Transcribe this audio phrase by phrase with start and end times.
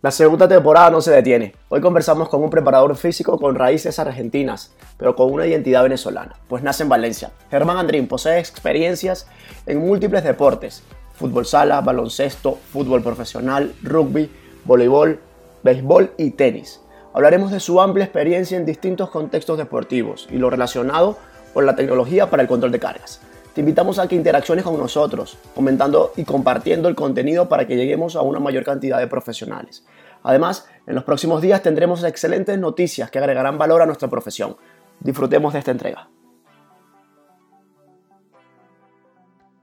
[0.00, 1.56] La segunda temporada no se detiene.
[1.68, 6.62] Hoy conversamos con un preparador físico con raíces argentinas, pero con una identidad venezolana, pues
[6.62, 7.32] nace en Valencia.
[7.50, 9.26] Germán Andrín posee experiencias
[9.66, 14.30] en múltiples deportes, fútbol sala, baloncesto, fútbol profesional, rugby,
[14.64, 15.18] voleibol,
[15.64, 16.80] béisbol y tenis.
[17.12, 21.18] Hablaremos de su amplia experiencia en distintos contextos deportivos y lo relacionado
[21.52, 23.20] con la tecnología para el control de cargas.
[23.58, 28.14] Te invitamos a que interacciones con nosotros, comentando y compartiendo el contenido para que lleguemos
[28.14, 29.84] a una mayor cantidad de profesionales.
[30.22, 34.56] Además, en los próximos días tendremos excelentes noticias que agregarán valor a nuestra profesión.
[35.00, 36.08] Disfrutemos de esta entrega.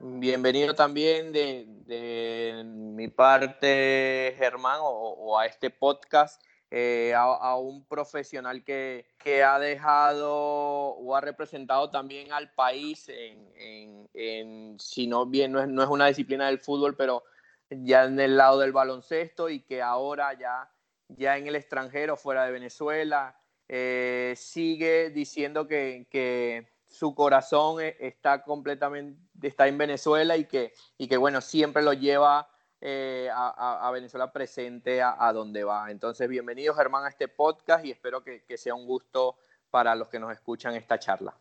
[0.02, 9.06] Bienvenido también de, mi parte, Germán, o a este podcast eh, a, un profesional que,
[9.44, 16.08] ha dejado o ha representado también al país en, si no bien no es, una
[16.08, 17.24] disciplina del fútbol, pero
[17.70, 20.70] ya en el lado del baloncesto y que ahora ya,
[21.10, 28.42] ya en el extranjero, fuera de Venezuela, eh, sigue diciendo que, su corazón e, está
[28.44, 32.48] completamente está en Venezuela y que, y que bueno, siempre lo lleva
[32.88, 35.90] eh, a, Venezuela presente a, donde va.
[35.90, 39.38] Entonces, bienvenido Germán a este podcast y espero que, sea un gusto
[39.72, 41.36] para los que nos escuchan esta charla.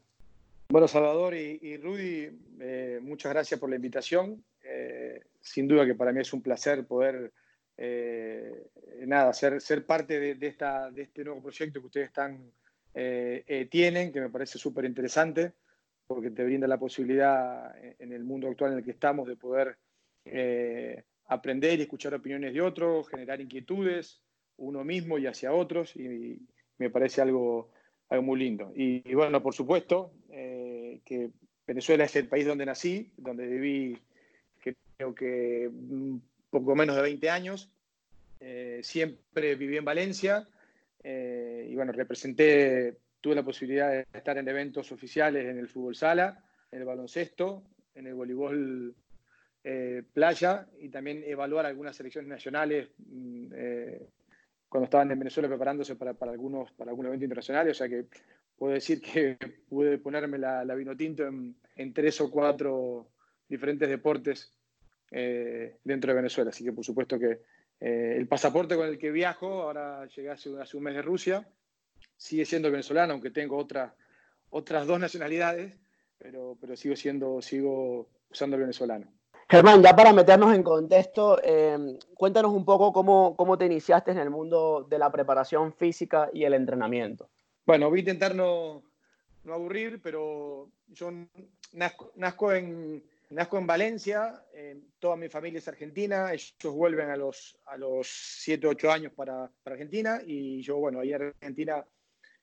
[0.71, 4.43] Bueno, Salvador y, Rudy, eh, muchas gracias por la invitación.
[4.63, 7.31] Eh, sin duda que para mí es un placer poder
[9.05, 12.51] nada, ser, ser parte de, esta, de este nuevo proyecto que ustedes están,
[13.69, 15.53] tienen, que me parece súper interesante,
[16.07, 19.77] porque te brinda la posibilidad en el mundo actual en el que estamos de poder
[21.27, 24.21] aprender y escuchar opiniones de otros, generar inquietudes
[24.57, 26.39] uno mismo y hacia otros, y,
[26.79, 27.71] me parece algo,
[28.09, 28.73] algo muy lindo.
[28.75, 31.31] Y, bueno, por supuesto, eh, que
[31.67, 33.99] Venezuela es el país donde nací, donde viví
[34.97, 35.71] creo que
[36.51, 37.71] poco menos de 20 años.
[38.41, 40.47] Eh, siempre viví en Valencia
[41.03, 45.95] eh, y bueno, representé, tuve la posibilidad de estar en eventos oficiales en el fútbol
[45.95, 47.63] sala, en el baloncesto,
[47.95, 48.95] en el voleibol
[49.67, 54.07] eh, playa y también evaluar algunas selecciones nacionales mm, eh,
[54.69, 57.71] cuando estaban en Venezuela preparándose para, algunos, para algún evento internacional.
[57.71, 58.05] O sea que
[58.59, 59.39] puedo decir que
[59.71, 63.09] pude ponerme la, la vino tinto en, tres o cuatro
[63.49, 64.53] diferentes deportes
[65.11, 66.51] eh, dentro de Venezuela.
[66.51, 67.41] Así que por supuesto que
[67.81, 71.47] el pasaporte con el que viajo, ahora llegué hace, un mes de Rusia,
[72.17, 73.95] sigue siendo venezolano, aunque tengo otra,
[74.51, 75.79] otras dos nacionalidades,
[76.17, 79.13] pero, pero sigo, siendo, sigo usando el venezolano.
[79.55, 84.19] Germán, ya para meternos en contexto, em, cuéntanos un poco cómo, cómo te iniciaste en
[84.19, 87.31] el mundo de la preparación física y el entrenamiento.
[87.65, 88.83] Bueno, voy a intentar no,
[89.49, 91.13] aburrir, pero yo
[91.73, 94.45] nazco, en, nazco en Valencia,
[94.99, 99.49] toda mi familia es argentina, ellos vuelven a los, a los 7, 8 años para,
[99.63, 101.87] para Argentina y yo, bueno, ahí en Argentina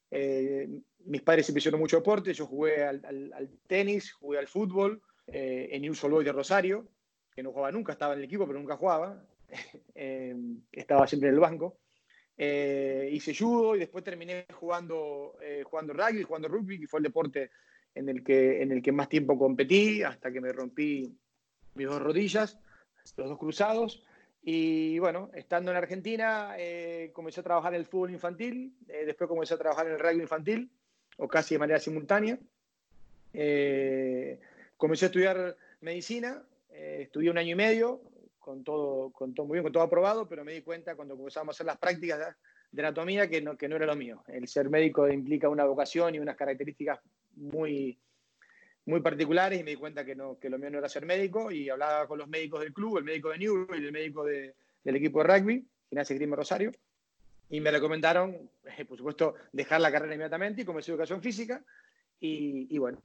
[0.10, 5.70] eh, mis padres hicieron mucho deporte, yo jugué al, al tenis, jugué al fútbol, eh,
[5.72, 6.88] en News Boy de Rosario,
[7.34, 9.24] que no jugaba nunca, estaba en el equipo, pero nunca jugaba.
[9.94, 10.34] Eh,
[10.72, 11.78] estaba siempre en el banco.
[12.38, 17.52] Eh, hice judo y después terminé jugando, jugando rugby, jugando rugby, que fue el deporte
[17.94, 21.16] en el, que, en el que más tiempo competí, hasta que me rompí
[21.76, 22.58] mis dos rodillas,
[23.18, 24.04] los dos cruzados.
[24.42, 26.56] Y bueno, estando en Argentina,
[27.14, 30.72] comencé a trabajar en el fútbol infantil, después comencé a trabajar en el rugby infantil,
[31.18, 32.40] o casi de manera simultánea.
[34.78, 38.02] Comencé a estudiar medicina, eh, estudié un año y medio,
[38.40, 41.54] con todo, con todo muy bien, con todo aprobado, pero me di cuenta cuando comenzamos
[41.54, 42.36] a hacer las prácticas
[42.72, 44.24] de, anatomía que no, que no era lo mío.
[44.28, 47.00] El ser médico implica una vocación y unas características
[47.36, 48.00] muy,
[48.86, 51.52] muy particulares y me di cuenta que, no, que lo mío no era ser médico
[51.52, 54.54] y hablaba con los médicos del club, el médico de Newell y el médico del
[54.84, 56.72] equipo de rugby, Gimnasia Grima Rosario,
[57.50, 61.64] y me recomendaron, eh, por supuesto, dejar la carrera inmediatamente y comencé educación física
[62.22, 63.02] y, y bueno,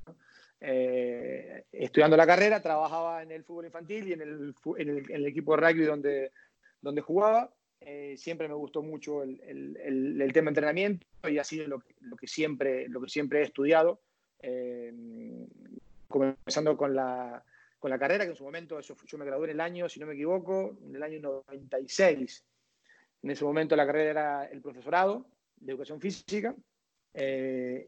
[0.61, 5.17] eh, estudiando la carrera, trabajaba en el fútbol infantil y en el, en el, en
[5.17, 6.33] el equipo de rugby donde,
[6.81, 7.53] donde jugaba.
[7.81, 11.83] Eh, siempre me gustó mucho el, el, el, tema de entrenamiento y ha sido lo,
[12.01, 14.01] lo, que, siempre, lo que siempre he estudiado.
[14.41, 14.93] Eh,
[16.09, 17.45] comenzando con la,
[17.79, 20.01] con la carrera, que en su momento eso, yo me gradué en el año, si
[20.01, 22.45] no me equivoco, en el año 96.
[23.23, 25.27] En ese momento la carrera era el profesorado
[25.57, 26.55] de educación física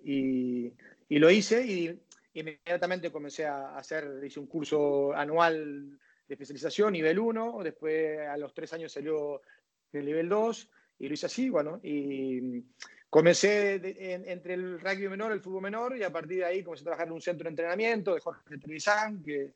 [0.05, 0.73] y,
[1.09, 2.01] y, lo hice y
[2.35, 8.53] inmediatamente comencé a hacer, hice un curso anual de especialización, nivel 1, después a los
[8.53, 9.41] tres años salió
[9.93, 12.63] el nivel 2 y lo hice así, bueno, y
[13.09, 13.75] comencé
[14.31, 17.07] entre el rugby menor, el fútbol menor, y a partir de ahí comencé a trabajar
[17.07, 19.53] en un centro de entrenamiento de Jorge Trevisan, que,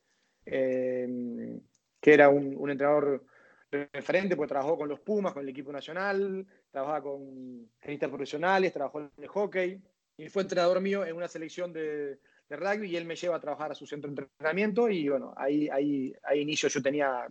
[0.46, 1.60] eh,
[2.00, 3.24] que era un, un, entrenador
[3.70, 9.00] referente, pues trabajó con los Pumas, con el equipo nacional, trabajaba con tenistas profesionales, trabajó
[9.00, 9.80] en el hockey,
[10.16, 12.18] y fue entrenador mío en una selección de,
[12.48, 15.34] de, rugby, y él me lleva a trabajar a su centro de entrenamiento, y bueno,
[15.36, 17.26] ahí, ahí, ahí inicio, yo tenía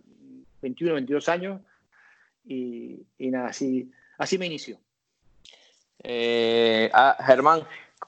[0.60, 1.60] 21, 22 años,
[2.44, 4.78] y, y nada, así, así me inició.
[6.02, 7.62] Eh, ah, Germán,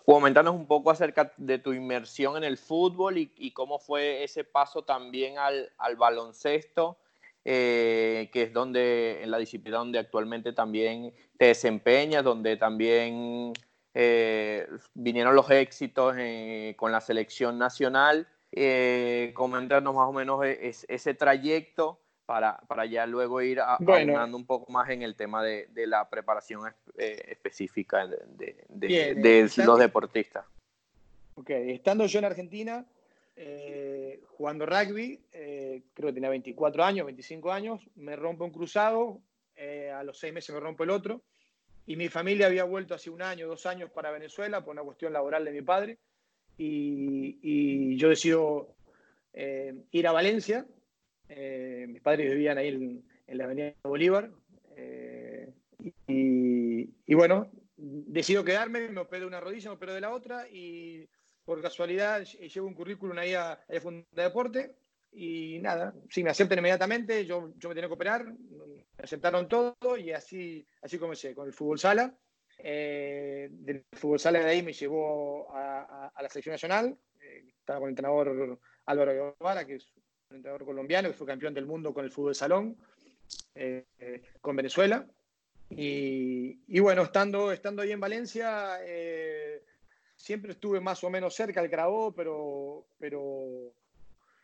[0.05, 4.44] comentanos un poco acerca de tu inmersión en el fútbol y, y cómo fue ese
[4.44, 6.99] paso también al, al baloncesto,
[7.44, 13.53] eh, que es donde, en la disciplina donde actualmente también te desempeñas, donde también
[13.94, 18.26] eh, vinieron los éxitos eh, con la selección nacional.
[18.52, 23.76] Eh, comentarnos más o menos e, es, ese trayecto para, para ya luego ir a,
[23.81, 28.87] bueno, un poco más en el tema de, de la preparación eh, específica de, de,
[28.87, 30.44] bien, de los deportistas.
[31.37, 32.87] Ok, estando yo en Argentina,
[33.37, 39.20] eh, jugando rugby, eh, creo que tenía 24 años, 25 años, me rompo un cruzado,
[39.56, 41.23] eh, a los seis meses me rompo el otro,
[41.86, 45.12] y mi familia había vuelto hace un año, dos años para Venezuela por una cuestión
[45.12, 45.98] laboral de mi padre,
[46.56, 48.76] y, y yo decido
[49.32, 50.66] eh, ir a Valencia,
[51.28, 54.31] eh, mis padres vivían ahí en, en la avenida Bolívar.
[54.76, 55.52] Eh,
[56.06, 60.48] y, y, bueno, decido quedarme, me operé de una rodilla, me operé de la otra
[60.48, 61.08] y
[61.44, 64.76] por casualidad llevo un currículum ahí a, a Funda Deporte
[65.12, 68.26] y nada, sí, me aceptan inmediatamente, yo, yo me tenía que operar,
[68.96, 72.17] me aceptaron todo y así, así comencé con el fútbol sala.
[72.58, 77.88] Eh, del fútbol sala de ahí me llevó a, la selección nacional, eh, estaba con
[77.88, 79.93] el entrenador Álvaro Guevara, que es
[80.31, 82.76] un entrenador colombiano que fue campeón del mundo con el fútbol salón,
[83.55, 83.85] eh,
[84.41, 85.06] con Venezuela.
[85.70, 88.79] Y, bueno, estando, estando ahí en Valencia,
[90.14, 93.75] siempre estuve más o menos cerca del Carabobo, pero, pero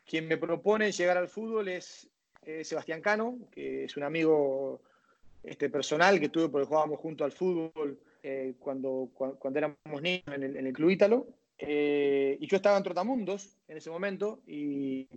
[0.05, 2.10] quien me propone llegar al fútbol es
[2.63, 4.81] Sebastián Cano, que es un amigo
[5.43, 10.23] este, personal que tuve porque jugábamos junto al fútbol eh, cuando, cuando, cuando, éramos niños
[10.27, 11.27] en el, en el Club Ítalo.
[11.57, 15.07] Eh, y yo estaba en Trotamundos en ese momento y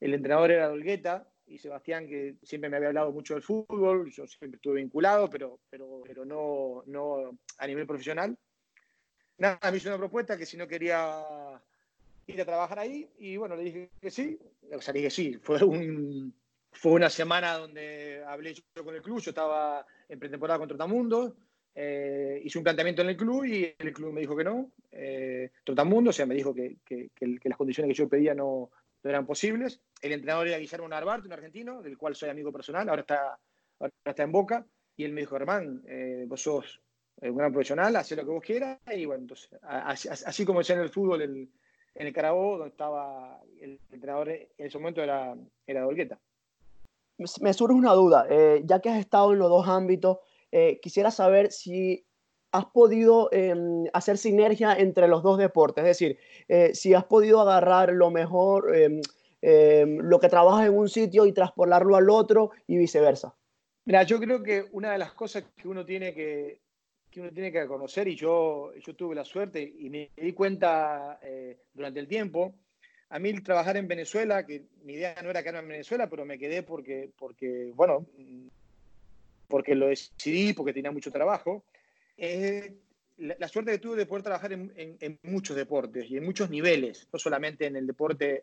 [0.00, 4.26] el entrenador era Dolgueta y Sebastián, que siempre me había hablado mucho del fútbol, yo
[4.26, 8.36] siempre estuve vinculado, pero, pero, pero no, no a nivel profesional.
[9.38, 11.22] Nada, me hizo una propuesta que si no quería
[12.26, 14.38] ir a trabajar ahí, y bueno, le dije que sí,
[14.72, 16.34] o sea, dije sí, fue, un,
[16.72, 21.34] fue una semana donde hablé yo con el club, yo estaba en pretemporada con Trotamundos,
[21.74, 25.50] eh, hice un planteamiento en el club y el club me dijo que no, eh,
[25.64, 28.70] Trotamundo, o sea, me dijo que, que, que, que las condiciones que yo pedía no,
[29.02, 29.80] no eran posibles.
[30.00, 33.38] El entrenador era Guillermo Narvarte, un argentino, del cual soy amigo personal, ahora está,
[33.78, 34.66] ahora está en Boca,
[34.96, 36.80] y él me dijo, Germán, eh, vos sos
[37.20, 40.78] un gran profesional, haz lo que vos quieras, y bueno, entonces, así, así como en
[40.78, 41.48] el fútbol, el,
[41.94, 45.36] en el Carabobo, donde estaba el entrenador en ese momento era,
[45.66, 46.20] era Dolgueta.
[47.40, 50.18] Me surge una duda, eh, ya que has estado en los dos ámbitos,
[50.50, 52.04] eh, quisiera saber si
[52.54, 53.52] has podido eh,
[53.92, 58.72] hacer sinergia entre los dos deportes, es decir, eh, si has podido agarrar lo mejor,
[58.76, 59.00] em,
[59.42, 63.34] em, lo que trabajas en un sitio y transportarlo al otro y viceversa.
[63.84, 66.60] Mira, yo creo que una de las cosas que uno tiene que,
[67.14, 71.20] que uno tiene que conocer, y yo, yo tuve la suerte y me di cuenta
[71.22, 72.56] eh, durante el tiempo,
[73.08, 76.38] a mí trabajar en Venezuela, que mi idea no era quedarme en Venezuela, pero me
[76.38, 78.04] quedé porque, porque bueno,
[79.46, 81.64] porque lo decidí, porque tenía mucho trabajo.
[82.16, 82.74] Eh,
[83.18, 86.24] la, la, suerte que tuve de poder trabajar en, en, en, muchos deportes y en
[86.24, 88.42] muchos niveles, no solamente en el deporte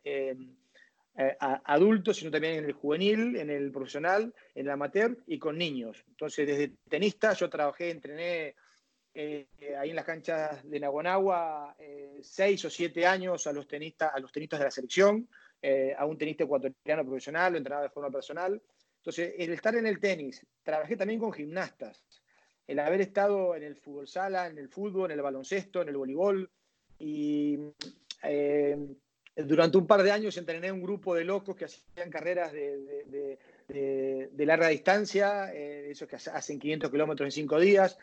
[1.17, 5.37] eh, eh, adulto, sino también en el juvenil, en el profesional, en el amateur y
[5.37, 6.03] con niños.
[6.09, 8.55] Entonces, desde tenista yo trabajé, entrené
[9.13, 11.75] eh, ahí en las canchas de Naguanagua
[12.21, 15.27] seis o siete años a los tenistas, a los tenistas de la selección,
[15.97, 18.61] a un tenista ecuatoriano profesional, lo entrenaba de forma personal.
[18.97, 22.03] Entonces, el estar en el tenis, trabajé también con gimnastas,
[22.67, 25.97] el haber estado en el fútbol sala, en el fútbol, en el baloncesto, en el
[25.97, 26.49] voleibol.
[26.99, 27.57] Y
[28.23, 28.77] eh,
[29.35, 33.37] durante un par de años entrené un grupo de locos que hacían carreras de,
[34.37, 37.97] larga distancia, eh, esos que hacen 500 kilómetros en cinco días.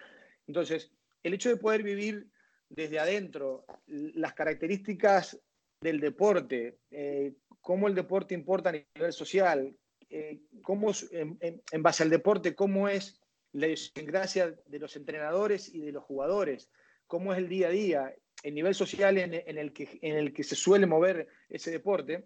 [0.47, 0.91] Entonces,
[1.23, 2.29] el hecho de poder vivir
[2.71, 5.39] desde adentro las características
[5.81, 9.77] del deporte, eh, cómo el deporte importa a nivel social,
[10.11, 13.21] eh, cómo en, base al deporte, cómo es
[13.53, 16.71] la idiosincrasia de los entrenadores y de los jugadores,
[17.07, 20.45] cómo es el día a día, el nivel social en, el que, en el que
[20.45, 22.25] se suele mover ese deporte,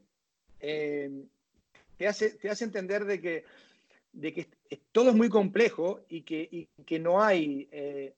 [0.60, 1.10] eh,
[1.96, 3.44] te, hace, te hace entender de que,
[4.12, 4.48] de que
[4.92, 8.14] todo es muy complejo y que, que no hay, eh,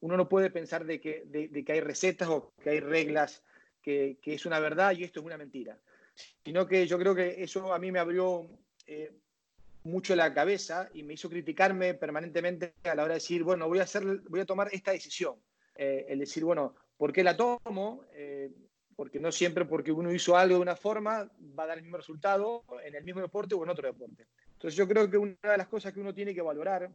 [0.00, 3.42] uno no puede pensar de que, de, que, hay recetas o que hay reglas,
[3.82, 5.78] que, que, es una verdad y esto es una mentira,
[6.44, 8.48] sino que yo creo que eso a mí me abrió
[8.86, 9.12] eh,
[9.84, 13.78] mucho la cabeza y me hizo criticarme permanentemente a la hora de decir, bueno, voy
[13.78, 15.36] a, hacer, voy a tomar esta decisión.
[15.82, 18.04] Eh, el decir, bueno, ¿por qué la tomo?
[18.12, 18.50] Eh,
[18.94, 21.26] porque no siempre porque uno hizo algo de una forma
[21.58, 24.26] va a dar el mismo resultado en el mismo deporte o en otro deporte.
[24.52, 26.90] Entonces yo creo que una de las cosas que uno tiene que valorar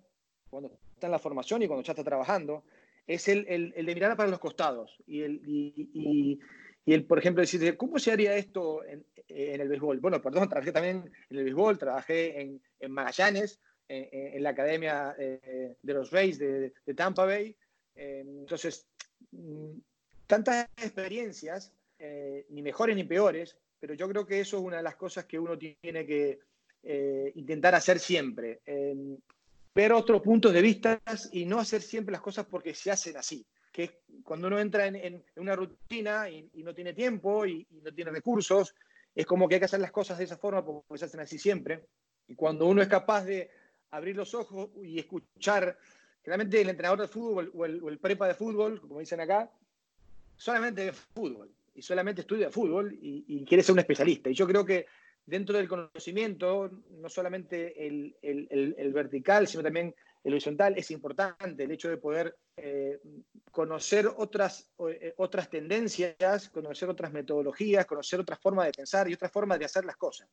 [0.51, 2.63] cuando está en la formación y cuando ya está trabajando
[3.08, 6.39] es el, el, el de mirar para los costados y, el, y,
[6.86, 10.00] y el, por ejemplo, decir, ¿cómo se haría esto en, en, el béisbol?
[10.00, 15.75] Bueno, perdón, trabajé también en el béisbol, trabajé en, en Magallanes, en, la academia eh,
[15.82, 17.56] de los Rays de, de Tampa Bay.
[17.95, 18.87] Eh, entonces,
[19.31, 19.71] mm,
[20.27, 24.83] tantas experiencias, eh, ni mejores ni peores, pero yo creo que eso es una de
[24.83, 26.39] las cosas que uno tiene que
[27.33, 28.61] intentar hacer siempre.
[29.73, 33.43] ver otros puntos de vista y no hacer siempre las cosas porque se hacen así
[33.75, 38.73] que cuando uno entra en, una rutina y, no tiene tiempo y, no tiene recursos,
[39.13, 41.37] es como que hay que hacer las cosas de esa forma porque se hacen así
[41.37, 41.83] siempre.
[42.25, 43.51] Y cuando uno es capaz de
[43.91, 45.77] abrir los ojos y escuchar,
[46.25, 49.50] generalmente el entrenador de fútbol o el, prepa de fútbol, como dicen acá,
[50.36, 54.29] solamente de fútbol y solamente estudia fútbol y, quiere ser un especialista.
[54.29, 54.88] Y yo creo que
[55.25, 61.72] dentro del conocimiento, no solamente el, el vertical, sino también el horizontal, es importante el
[61.72, 63.00] hecho de poder eh,
[63.51, 69.32] conocer otras, eh, otras tendencias, conocer otras metodologías, conocer otras formas de pensar y otras
[69.32, 70.27] formas de hacer las cosas.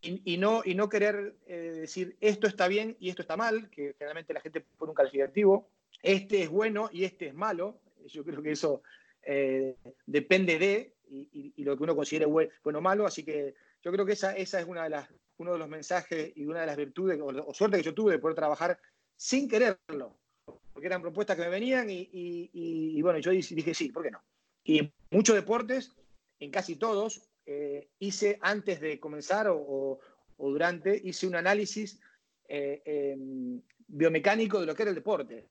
[0.00, 3.94] Y, no, y no querer eh, decir esto está bien y esto está mal, que
[3.98, 5.68] generalmente la gente pone un calificativo,
[6.02, 7.80] este es bueno y este es malo.
[8.06, 8.82] Yo creo que eso
[10.06, 14.12] depende de y, lo que uno considere bueno o malo, así que yo creo que
[14.12, 17.20] esa, esa es una de las, uno de los mensajes y una de las virtudes
[17.20, 18.78] o, o suerte que yo tuve de poder trabajar
[19.16, 20.18] sin quererlo,
[20.72, 24.22] porque eran propuestas que me venían y, bueno, yo dije sí, ¿por qué no?
[24.64, 25.94] Y en muchos deportes,
[26.40, 30.00] en casi todos, eh, hice antes de comenzar o,
[30.38, 32.00] durante, hice un análisis
[32.48, 35.48] eh, em, biomecánico de lo que era el deporte.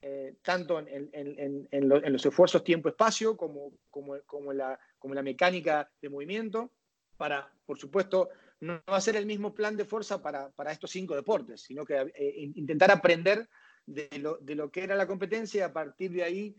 [0.00, 1.68] Eh, tanto en,
[2.12, 6.70] los esfuerzos tiempo-espacio como, como, como, la, como la mecánica de movimiento,
[7.16, 8.28] para, por supuesto,
[8.60, 12.12] no ser el mismo plan de fuerza para, estos cinco deportes, sino que
[12.54, 13.48] intentar aprender
[13.86, 16.56] de lo, que era la competencia y a partir de ahí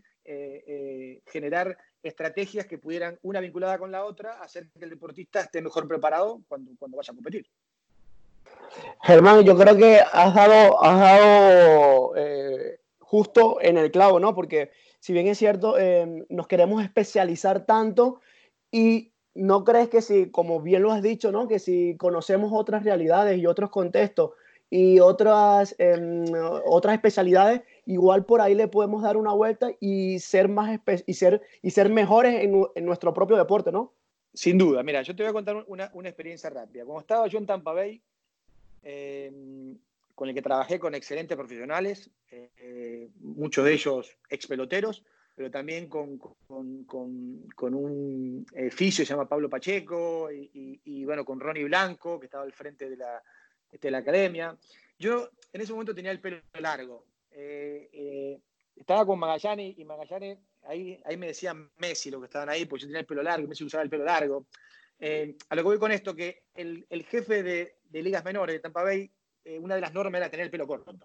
[1.27, 5.87] generar estrategias que pudieran, una vinculada con la otra, hacer que el deportista esté mejor
[5.87, 7.45] preparado cuando, cuando vaya a competir.
[9.03, 12.13] Germán, yo creo que has dado, has dado
[12.99, 14.35] justo en el clavo, ¿no?
[14.35, 15.75] Porque si bien es cierto,
[16.29, 18.19] nos queremos especializar tanto
[18.71, 21.47] y ¿no crees que si, como bien lo has dicho, ¿no?
[21.47, 24.31] que si conocemos otras realidades y otros contextos
[24.69, 26.25] y otras, em,
[26.65, 31.41] otras especialidades, igual por ahí le podemos dar una vuelta y ser, más y ser,
[31.61, 33.93] y ser mejores en, en, nuestro propio deporte, ¿no?
[34.33, 36.85] Sin duda, mira, yo te voy a contar una, una experiencia rápida.
[36.85, 38.01] Cuando estaba yo en Tampa Bay,
[38.83, 39.77] em,
[40.13, 45.03] con el que trabajé con excelentes profesionales, eh, muchos de ellos ex peloteros,
[45.33, 51.39] pero también con, con, con, un eh, fisio se llama Pablo Pacheco y, bueno, con
[51.39, 53.21] Ronnie Blanco, que estaba al frente de la,
[53.71, 54.57] de la academia.
[54.99, 57.05] Yo en ese momento tenía el pelo largo.
[57.39, 58.41] Eh, eh,
[58.75, 62.81] estaba con Magallanes y Magallanes, ahí, ahí me decían Messi, lo que estaban ahí, porque
[62.81, 64.47] yo tenía el pelo largo, Messi usaba el pelo largo.
[64.99, 68.83] a lo que voy con esto, que el, el jefe de, ligas menores de Tampa
[68.83, 69.11] Bay,
[69.59, 70.95] una de las normas era tener el pelo corto.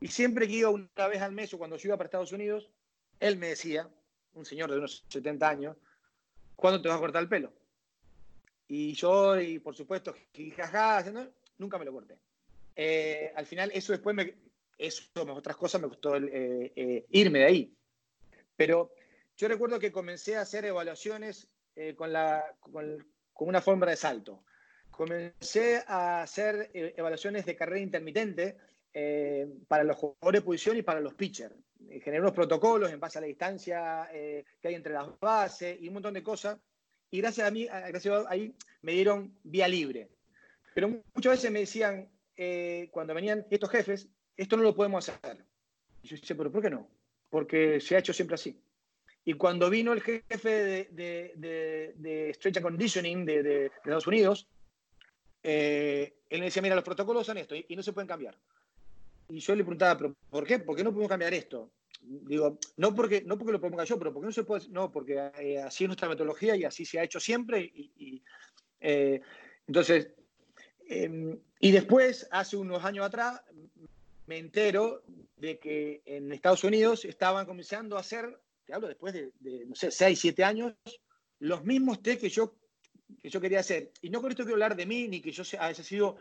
[0.00, 2.70] Y siempre que iba una vez al mes o cuando yo iba para Estados Unidos,
[3.18, 3.88] él me decía,
[4.34, 5.76] un señor de unos 70 años,
[6.54, 7.52] ¿cuándo te vas a cortar el pelo?
[8.68, 10.14] Y yo, y por supuesto,
[10.56, 12.18] jajaja, nunca me lo corté.
[12.76, 14.34] Eh, al final, eso después, me,
[14.78, 17.76] eso, otras cosas, me gustó eh, eh, irme de ahí.
[18.56, 18.92] Pero
[19.36, 21.48] yo recuerdo que comencé a hacer evaluaciones
[21.96, 24.44] con, la, con, con, una forma de salto.
[24.90, 28.56] Comencé a hacer evaluaciones de carrera intermitente
[29.68, 31.54] para los jugadores de posición y para los pitchers.
[31.88, 35.78] Eh, generé unos protocolos en base a la distancia eh, que hay entre las bases
[35.80, 36.58] y un montón de cosas.
[37.10, 40.10] Y gracias a mí, gracias a ahí me dieron vía libre.
[40.74, 44.08] Pero muchas veces me decían, eh, cuando venían estos jefes,
[44.38, 45.44] esto no lo podemos hacer.
[46.02, 46.88] Y yo decía, pero ¿por qué no?
[47.28, 48.58] Porque se ha hecho siempre así.
[49.24, 50.88] Y cuando vino el jefe de,
[51.36, 54.48] de, de, Stretch and Conditioning de, Estados Unidos,
[55.42, 58.38] él me decía, mira, los protocolos son esto y no se pueden cambiar.
[59.28, 60.58] Y yo le preguntaba, ¿pero por qué?
[60.58, 61.70] ¿Por qué no podemos cambiar esto?
[62.00, 65.20] digo, no porque, no porque lo proponga yo, pero porque no se puede, no, porque
[65.64, 67.60] así es nuestra metodología y así se ha hecho siempre.
[67.60, 68.22] Y,
[69.66, 70.10] entonces,
[70.88, 73.42] em, y después, hace unos años atrás,
[74.28, 75.02] me entero
[75.36, 79.32] de que en Estados Unidos estaban comenzando a hacer, te hablo después de,
[79.66, 80.74] no sé, 6, 7 años,
[81.38, 82.54] los mismos test que yo,
[83.22, 83.90] que yo quería hacer.
[84.02, 86.18] Y no con esto quiero hablar de mí, ni que yo haya sido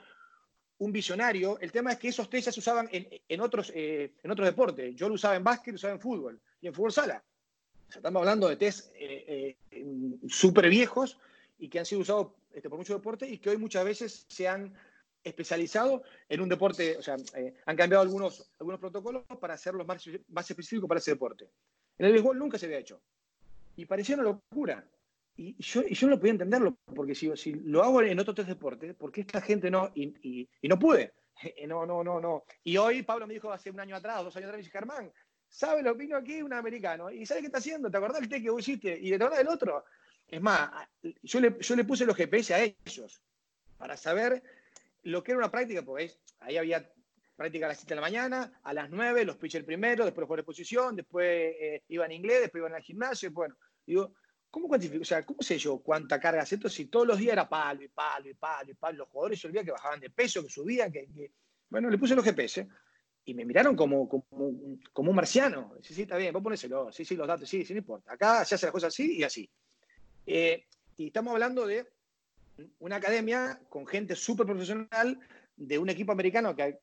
[0.77, 1.59] un visionario.
[1.59, 4.95] El tema es que esos test ya se usaban en, otros, eh, en otros deportes.
[4.95, 7.21] Yo lo usaba en básquet, lo usaba en fútbol y en fútbol sala.
[7.93, 9.85] estamos hablando de test eh, eh,
[10.29, 11.19] súper viejos
[11.59, 14.47] y que han sido usados este, por muchos deportes y que hoy muchas veces se
[14.47, 14.73] han
[15.27, 17.15] especializado en un deporte, o sea,
[17.65, 21.49] han cambiado algunos, algunos protocolos para hacerlos más, más específicos para ese deporte.
[21.97, 23.01] En el béisbol nunca se había hecho.
[23.75, 24.85] Y parecía una locura.
[25.35, 28.95] Y yo, yo no podía entenderlo, porque si, si lo hago en otros tres deportes,
[28.95, 29.91] ¿por qué esta gente no?
[29.93, 31.13] Y, y, no pude.
[31.67, 32.45] No, no, no, no.
[32.63, 35.11] Y hoy Pablo me dijo hace un año atrás, dos años atrás, me dice, Germán,
[35.47, 37.11] ¿sabe lo que vino aquí un americano?
[37.11, 37.91] ¿Y sabe qué está haciendo?
[37.91, 38.97] ¿Te acordás del té que vos hiciste?
[38.99, 39.85] ¿Y te acordás del otro?
[40.27, 40.71] Es más,
[41.21, 43.21] yo le, yo le puse los GPS a ellos
[43.77, 44.41] para saber
[45.07, 46.91] lo que era una práctica, porque ahí había
[47.35, 50.37] práctica a las 7 de la mañana, a las 9 los pitchers primero, después los
[50.37, 54.13] de posición, después eh, iban en inglés, después iban al gimnasio, bueno, digo,
[54.49, 55.01] ¿Cómo cuantifico?
[55.01, 57.89] O sea, ¿cómo sé yo cuánta carga esto si todos los días era palo y
[57.89, 58.99] palo y palo y palo?
[58.99, 61.31] Los jugadores se olvidaban que bajaban de peso, que subían, que,
[61.69, 62.67] Bueno, le puse los GPS
[63.25, 64.23] y me miraron como, como,
[64.93, 65.73] como un marciano.
[65.81, 66.91] Sí, sí, está bien, vos ponéselo.
[66.93, 68.13] Sí, sí, los datos, sí, sí, no importa.
[68.13, 69.49] Acá se hace las cosas así y así.
[70.25, 71.85] Eh, y estamos hablando de
[72.79, 75.19] una academia con gente súper profesional,
[75.55, 76.79] de un equipo americano que,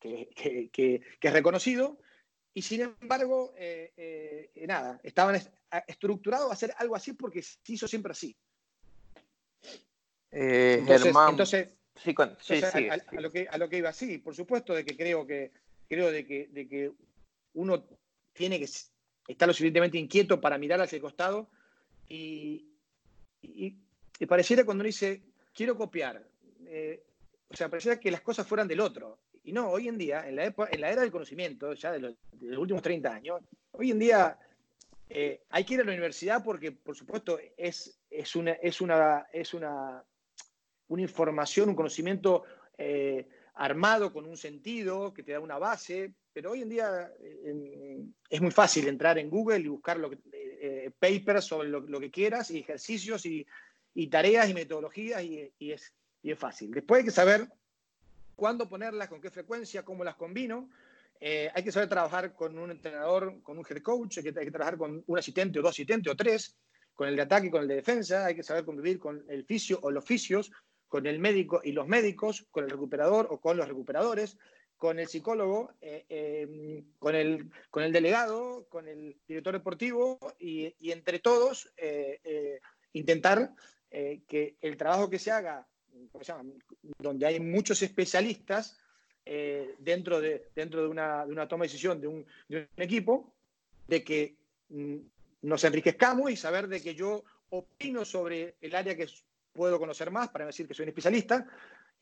[0.00, 1.98] que, que, es reconocido,
[2.54, 5.40] y sin embargo, eh, eh, nada, estaban
[5.86, 8.36] estructurados a hacer algo así porque se hizo siempre así.
[10.30, 14.84] Eh, Germán, entonces, sí, a, lo que, a lo que iba, sí, por supuesto de
[14.84, 15.52] que creo que
[15.88, 16.92] creo de que, de que
[17.54, 17.86] uno
[18.32, 21.48] tiene que estar lo suficientemente inquieto para mirar hacia el costado
[22.08, 22.66] y,
[23.42, 23.76] y,
[24.28, 26.24] pareciera cuando uno dice, quiero copiar,
[27.48, 29.18] o sea, pareciera que las cosas fueran del otro.
[29.44, 32.16] Y no, hoy en día, en la, en la era del conocimiento, ya de los,
[32.56, 34.38] últimos 30 años, hoy en día
[35.08, 39.26] eh, hay que ir a la universidad porque, por supuesto, es, es, una, es, una,
[39.32, 40.02] es una,
[40.88, 42.44] una información, un conocimiento
[42.78, 48.02] eh, armado con un sentido que te da una base, pero hoy en día eh,
[48.30, 50.10] es muy fácil entrar en Google y buscar lo
[50.98, 53.46] papers sobre lo, que quieras y ejercicios y,
[53.94, 56.72] y tareas y metodologías y, y, es, y es fácil.
[56.72, 57.48] Después hay que saber
[58.34, 60.68] cuándo ponerlas, con qué frecuencia, cómo las combino.
[61.20, 64.76] Eh, hay que saber trabajar con un entrenador, con un head coach, hay que, trabajar
[64.76, 66.56] con un asistente o dos asistentes o tres,
[66.92, 69.44] con el de ataque y con el de defensa, hay que saber convivir con el
[69.44, 70.50] fisio o los fisios,
[70.88, 74.36] con el médico y los médicos, con el recuperador o con los recuperadores,
[74.76, 80.74] con el psicólogo, eh, eh, con, el, con el delegado, con el director deportivo y,
[80.78, 81.72] y entre todos
[82.94, 83.54] intentar
[83.90, 85.64] que el trabajo que se haga
[86.98, 88.78] donde hay muchos especialistas
[89.26, 92.26] eh, dentro, de, dentro de, una, toma de decisión de un,
[92.76, 93.32] equipo,
[93.88, 94.36] de que
[94.68, 94.96] mm,
[95.42, 99.08] nos enriquezcamos y saber de que yo opino sobre el área que
[99.52, 101.46] puedo conocer más, para decir que soy un especialista,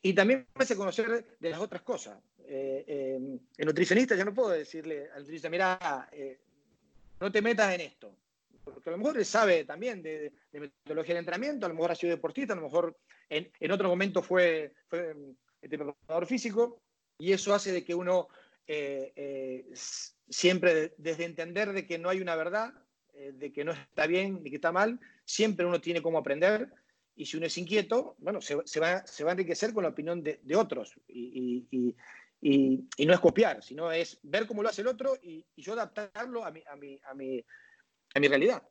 [0.00, 2.18] y también me hace conocer de las otras cosas.
[2.44, 6.08] Eh, eh, el nutricionista, yo no puedo decirle al nutricionista, mira,
[7.20, 8.16] no te metas en esto,
[8.64, 11.94] porque a lo mejor él sabe también de, metodología de entrenamiento, a lo mejor ha
[11.94, 12.96] sido deportista, a lo mejor
[13.28, 15.14] en, en otro momento fue, fue
[15.60, 16.82] este, preparador físico,
[17.18, 18.28] y eso hace de que uno
[18.66, 19.64] eh, eh,
[20.28, 22.72] siempre, desde entender de que no hay una verdad,
[23.14, 26.68] eh, de que no está bien ni que está mal, siempre uno tiene cómo aprender,
[27.14, 29.90] y si uno es inquieto, bueno, se, se, va, se va, a enriquecer con la
[29.90, 31.96] opinión de, de otros, y, y,
[32.40, 35.74] y, y, no es copiar, sino es ver cómo lo hace el otro y, yo
[35.74, 37.44] adaptarlo a mi, a mi, a mi,
[38.14, 38.62] a mi realidad.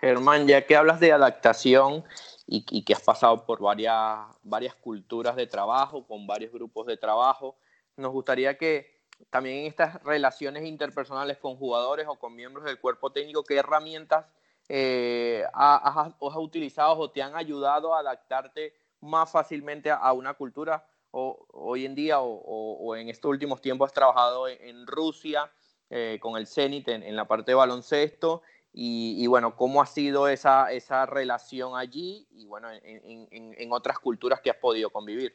[0.00, 2.04] Germán, ya que hablas de adaptación
[2.46, 7.56] y, que has pasado por varias, varias culturas de trabajo, con varios grupos de trabajo,
[7.96, 8.98] nos gustaría que
[9.30, 14.26] también en estas relaciones interpersonales con jugadores o con miembros del cuerpo técnico, ¿qué herramientas
[14.68, 20.86] eh, has, utilizado o te han ayudado a adaptarte más fácilmente a, una cultura?
[21.10, 25.50] O, hoy en día o, en estos últimos tiempos has trabajado en, Rusia
[25.90, 30.70] eh, con el Zenit en, la parte de baloncesto y, bueno, cómo ha sido esa,
[30.72, 35.34] esa relación allí y bueno, en, en, otras culturas que has podido convivir.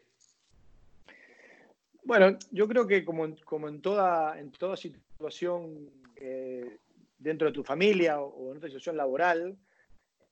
[2.03, 6.77] Bueno, yo creo que como, como en, toda, en toda situación eh,
[7.17, 9.57] dentro de tu familia o, en otra situación laboral,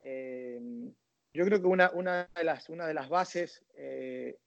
[0.03, 0.59] eh,
[1.33, 4.37] yo creo que una, una, de, las, una de las bases eh,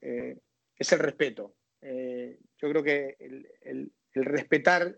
[0.78, 1.54] es el respeto.
[1.82, 4.96] yo creo que el, el, el respetar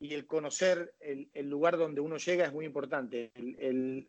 [0.00, 3.30] y el conocer el, lugar donde uno llega es muy importante.
[3.34, 4.08] El,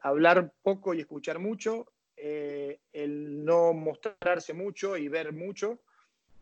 [0.00, 5.80] hablar poco y escuchar mucho, eh, el no mostrarse mucho y ver mucho,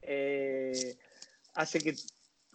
[0.02, 0.96] eh,
[1.54, 1.96] hace que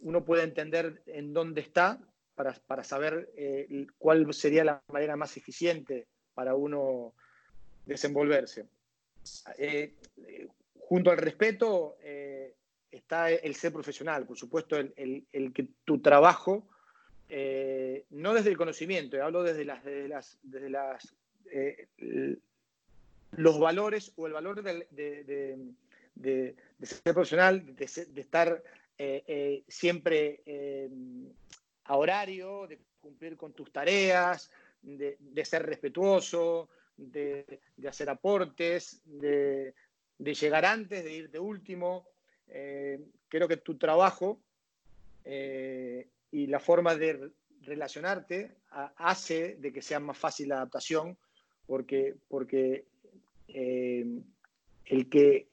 [0.03, 1.99] uno pueda entender en dónde está
[2.35, 7.13] para, saber eh, cuál sería la manera más eficiente para uno
[7.85, 8.65] desenvolverse.
[10.79, 11.97] junto al respeto,
[12.91, 16.67] está el ser profesional, por supuesto, el, que tu trabajo,
[17.29, 21.15] eh, no desde el conocimiento, hablo desde las, las, las
[21.51, 21.87] eh,
[23.31, 27.85] los valores o el valor de, ser profesional, de,
[28.21, 28.63] estar
[28.97, 30.41] eh, siempre
[31.85, 39.73] a horario, de cumplir con tus tareas, de, ser respetuoso, de, hacer aportes, de,
[40.17, 42.07] llegar antes, de ir de último.
[42.51, 44.39] Eh, creo que tu trabajo
[45.23, 47.31] eh, y la forma de
[47.61, 48.51] relacionarte
[48.97, 51.17] hace de que sea más fácil la adaptación,
[51.67, 52.85] porque, porque
[53.47, 54.05] eh,
[54.85, 55.47] el que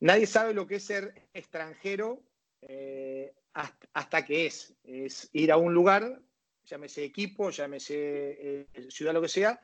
[0.00, 2.20] nadie sabe lo que es ser extranjero
[3.92, 4.72] hasta, que es.
[4.84, 6.20] Es ir a un lugar,
[6.64, 9.60] llámese equipo, llámese ciudad, lo que sea,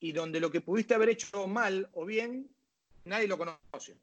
[0.00, 2.48] y donde lo que pudiste haber hecho mal o bien,
[3.04, 3.96] nadie lo conoce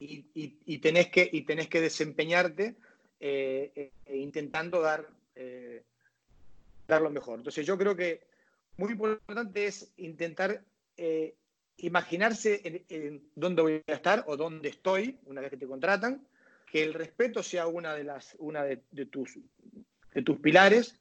[0.00, 2.76] y, tenés, que, y tenés que desempeñarte
[3.20, 5.82] eh, eh, intentando dar, eh,
[6.86, 7.38] dar lo mejor.
[7.38, 8.22] Entonces yo creo que
[8.76, 10.62] muy importante es intentar
[11.76, 16.26] imaginarse en, dónde voy a estar o dónde estoy una vez que te contratan,
[16.70, 19.38] que el respeto sea una de, las, una de, tus,
[20.12, 21.00] de tus pilares,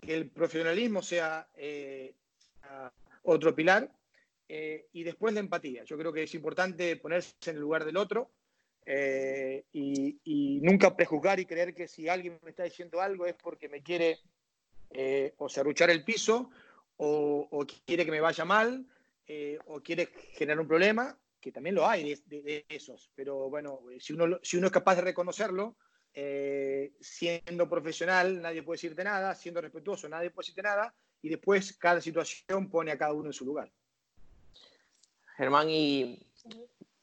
[0.00, 1.48] que el profesionalismo sea
[3.22, 3.90] otro pilar
[4.48, 5.84] eh, y después la empatía.
[5.84, 8.30] Yo creo que es importante ponerse en el lugar del otro
[8.88, 13.68] eh, y, nunca prejuzgar y creer que si alguien me está diciendo algo es porque
[13.68, 14.20] me quiere
[14.90, 16.50] eh, o serruchar el piso
[16.96, 18.86] o, quiere que me vaya mal
[19.66, 23.10] o quiere generar un problema, que también lo hay de, esos.
[23.14, 25.76] Pero bueno, si uno, si uno es capaz de reconocerlo,
[27.00, 32.00] siendo profesional nadie puede decirte nada, siendo respetuoso nadie puede decirte nada y después cada
[32.00, 33.70] situación pone a cada uno en su lugar.
[35.36, 36.26] Germán, y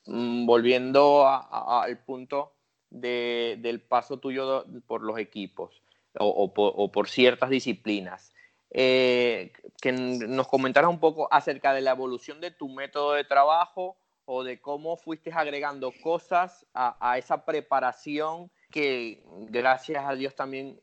[0.06, 2.54] mm, volviendo al punto
[2.89, 5.82] del paso tuyo por los equipos
[6.20, 6.54] o,
[6.92, 8.34] por, ciertas disciplinas,
[8.70, 13.98] eh, que nos comentaras un poco acerca de la evolución de tu método de trabajo
[14.26, 20.80] o de cómo fuiste agregando cosas a, esa preparación que gracias a Dios también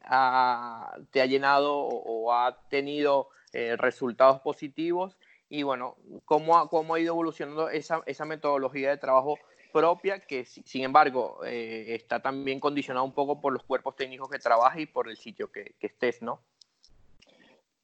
[1.10, 5.16] te ha llenado o, ha tenido eh, resultados positivos
[5.50, 9.36] y bueno, cómo ha, cómo ha ido evolucionando esa, esa metodología de trabajo
[9.72, 14.38] propia que sin embargo eh, está también condicionada un poco por los cuerpos técnicos que
[14.38, 16.42] trabajas y por el sitio que, estés, ¿no?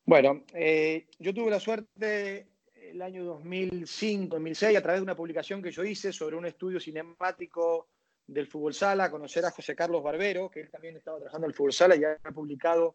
[0.05, 5.61] Bueno, eh, yo tuve la suerte el año 2005, 2006, a través de una publicación
[5.61, 7.89] que yo hice sobre un estudio cinemático
[8.29, 11.57] del fútbol sala, conocer a José Carlos Barbero, que él también estaba trabajando en el
[11.57, 12.95] fútbol sala y ha publicado,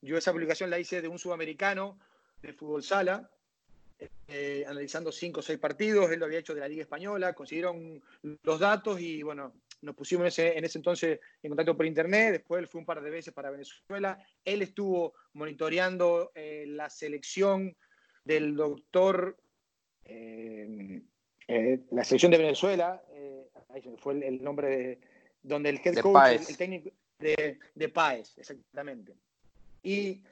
[0.00, 1.98] yo esa publicación la hice de un sudamericano
[2.42, 3.30] de fútbol sala,
[4.28, 8.02] eh, analizando cinco o seis partidos, él lo había hecho de la Liga Española, consiguieron
[8.42, 12.68] los datos y bueno, nos pusimos en ese, entonces en contacto por internet, después él
[12.68, 17.76] fue un par de veces para Venezuela, él estuvo monitoreando eh, la selección
[18.24, 19.36] del doctor,
[20.04, 21.02] eh,
[21.90, 23.02] la selección de Venezuela,
[23.68, 24.98] ahí fue el, nombre de,
[25.42, 29.14] donde el head coach, el, técnico de, de Paez, exactamente.
[29.82, 30.22] Y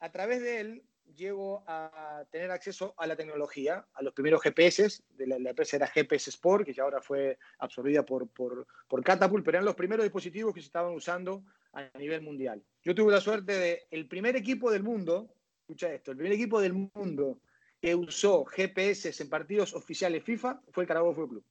[0.00, 0.82] a través de él
[1.14, 5.86] llego a tener acceso a la tecnología, a los primeros GPS, de la, empresa era
[5.86, 10.04] GPS Sport, que ya ahora fue absorbida por, por, por, Catapult, pero eran los primeros
[10.04, 12.62] dispositivos que se estaban usando a nivel mundial.
[12.82, 16.60] Yo tuve la suerte de, el primer equipo del mundo, escucha esto, el primer equipo
[16.60, 17.38] del mundo
[17.80, 21.44] que usó GPS en partidos oficiales FIFA fue el Carabobo Fútbol Club.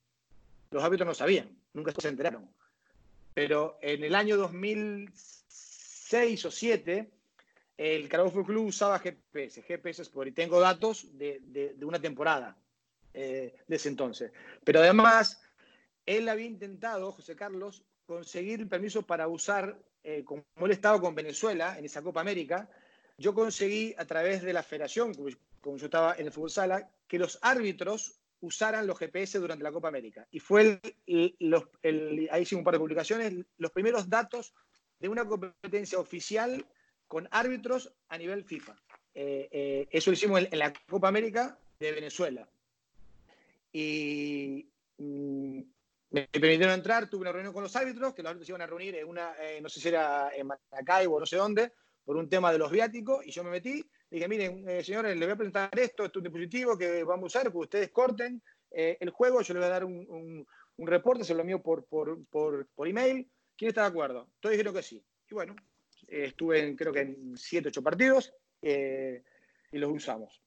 [0.71, 2.49] Los árbitros no sabían, nunca se enteraron.
[3.33, 7.09] Pero en el año 2006 o 2007
[7.81, 12.55] el Carabobo Club usaba GPS, GPS Sport, y tengo datos de, una temporada
[13.11, 14.31] eh, de ese entonces.
[14.63, 15.41] Pero además,
[16.05, 21.15] él había intentado, José Carlos, conseguir el permiso para usar, eh, como él estaba con
[21.15, 22.69] Venezuela en esa Copa América,
[23.17, 25.15] yo conseguí a través de la federación,
[25.59, 29.71] como yo estaba en el fútbol sala, que los árbitros usaran los GPS durante la
[29.71, 30.27] Copa América.
[30.29, 34.53] Y fue, el, ahí hicimos un par de publicaciones, los primeros datos
[34.99, 36.63] de una competencia oficial
[37.11, 38.73] con árbitros a nivel FIFA.
[39.13, 42.47] Eh, eh, eso lo hicimos en, la Copa América de Venezuela.
[43.73, 44.65] Y
[44.97, 45.59] mm,
[46.11, 48.95] me permitieron entrar, tuve una reunión con los árbitros, que los árbitros iban a reunir
[48.95, 51.73] en una, no sé si era en Maracaibo o no sé dónde,
[52.05, 55.33] por un tema de los viáticos, y yo me metí, dije, miren, señores, les voy
[55.33, 59.09] a presentar esto, esto es un dispositivo que vamos a usar, que ustedes corten el
[59.09, 60.45] juego, yo les voy a dar un,
[60.77, 64.29] un, reporte, se lo envío por, por, por, por email, ¿quién está de acuerdo?
[64.39, 65.03] Todos dijeron que sí.
[65.29, 65.55] Y bueno,
[66.11, 70.41] estuve en, creo que en 7, 8 partidos y los usamos.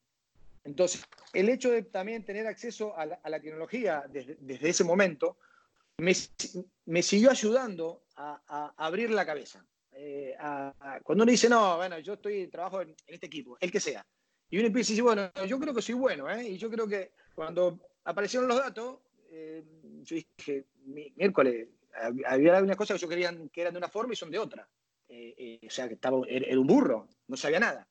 [0.65, 5.37] Entonces, el hecho de también tener acceso a la, tecnología desde, ese momento
[5.99, 6.15] me,
[7.03, 9.65] siguió ayudando a, abrir la cabeza.
[9.93, 10.35] Eh,
[11.03, 14.05] cuando uno dice, no, bueno, yo estoy trabajo en, este equipo, el que sea.
[14.49, 16.49] Y uno empieza y dice, bueno, yo creo que soy bueno, ¿eh?
[16.49, 19.01] Y yo creo que cuando aparecieron los datos,
[19.31, 19.63] eh,
[20.03, 20.65] yo dije,
[21.17, 21.69] miércoles,
[22.27, 24.67] había algunas cosas que yo quería que eran de una forma y son de otra.
[25.09, 27.87] O sea, que estaba, era, un burro, no sabía nada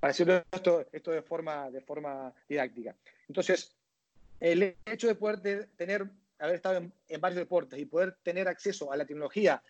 [0.00, 2.94] para decirlo esto, esto de, forma, de forma didáctica.
[3.28, 3.74] Entonces,
[4.40, 8.96] el hecho de poder tener, haber estado en, varios deportes y poder tener acceso a
[8.96, 9.62] la tecnología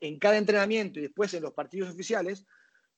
[0.00, 2.46] en cada entrenamiento y después en los partidos oficiales,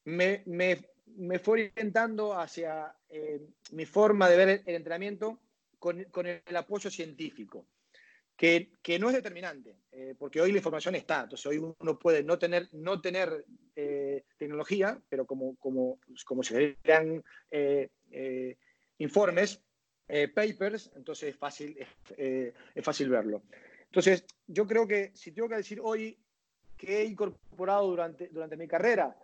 [0.05, 0.85] me, me,
[1.17, 3.41] me fue orientando hacia eh,
[3.71, 5.39] mi forma de ver el, entrenamiento
[5.79, 7.65] con, con, el apoyo científico
[8.37, 11.23] que, no es determinante, eh, porque hoy la información está.
[11.23, 13.45] Entonces, hoy uno puede no tener, no tener
[13.77, 17.89] eh, tecnología, pero como, como, como se vean eh,
[18.99, 19.63] informes,
[20.35, 21.75] papers, entonces es fácil,
[22.19, 23.45] es fácil verlo.
[23.87, 26.19] Entonces, yo creo que si tengo que decir hoy
[26.77, 29.17] que he incorporado durante, durante mi carrera,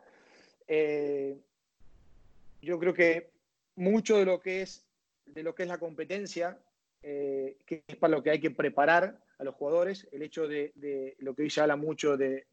[2.63, 3.33] yo creo que
[3.77, 4.89] mucho de lo que es
[5.27, 6.59] de lo que es la competencia
[7.03, 11.15] eh, que es para lo que hay que preparar a los jugadores, el hecho de,
[11.21, 12.45] lo que hoy se habla mucho del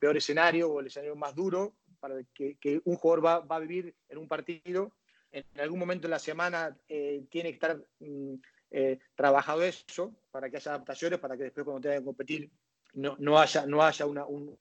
[0.00, 4.18] peor escenario o el escenario más duro para que, un jugador va, a vivir en
[4.18, 4.92] un partido.
[5.30, 8.34] En algún momento en la semana eh, tiene que estar mm,
[8.72, 12.50] eh, trabajado eso para que haya adaptaciones, para que después cuando tenga que competir
[12.94, 14.18] no, no haya, no haya un,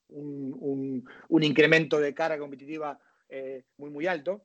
[0.09, 2.99] un, un, incremento de carga competitiva
[3.77, 4.43] muy, muy alto.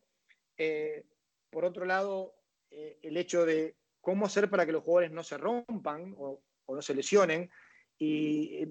[1.50, 2.34] por otro lado,
[2.70, 3.77] el hecho de
[4.08, 7.50] cómo hacer para que los jugadores no se rompan o, no se lesionen.
[7.98, 8.68] Y eh,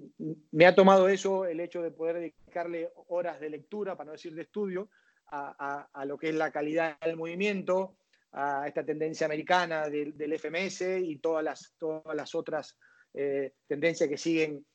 [0.50, 4.34] me ha tomado eso el hecho de poder dedicarle horas de lectura, para no decir
[4.34, 4.90] de estudio,
[5.30, 7.98] a, lo que es la calidad del movimiento,
[8.32, 12.76] a esta tendencia americana del, FMS y todas las, todas las otras
[13.14, 14.66] eh, tendencias que siguen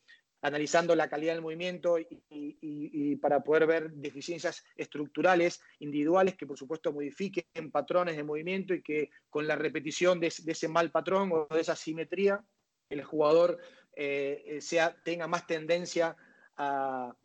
[0.44, 6.92] analizando la calidad del movimiento y, para poder ver deficiencias estructurales individuales que por supuesto
[6.92, 11.62] modifiquen patrones de movimiento y que con la repetición de, ese mal patrón o de
[11.62, 12.44] esa simetría
[12.90, 13.58] el jugador
[13.96, 16.16] eh, sea, tenga más tendencia
[16.58, 17.16] a,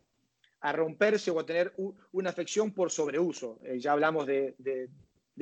[0.71, 1.73] romperse o a tener
[2.13, 3.59] una afección por sobreuso.
[3.63, 4.55] Eh, ya hablamos de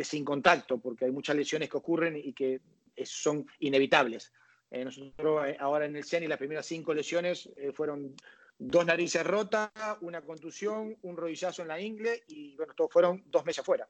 [0.01, 2.59] sin contacto porque hay muchas lesiones que ocurren y que
[3.05, 4.33] son inevitables.
[4.69, 8.13] Eh, nosotros eh, ahora en el CENI las primeras cinco lesiones eh, fueron
[8.59, 13.45] dos narices rotas, una contusión, un rodillazo en la ingle y bueno, todos fueron dos
[13.45, 13.87] meses fuera.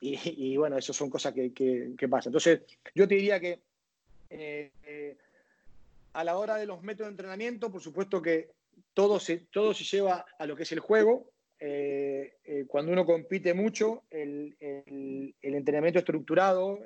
[0.00, 2.30] Y, bueno, eso son cosas que, que, pasan.
[2.30, 2.62] Entonces,
[2.94, 3.60] yo te diría que
[6.12, 8.50] a la hora de los métodos de entrenamiento, por supuesto que
[8.94, 11.30] todo se, todo se lleva a lo que es el juego.
[12.68, 16.80] cuando uno compite mucho, el, el, el entrenamiento estructurado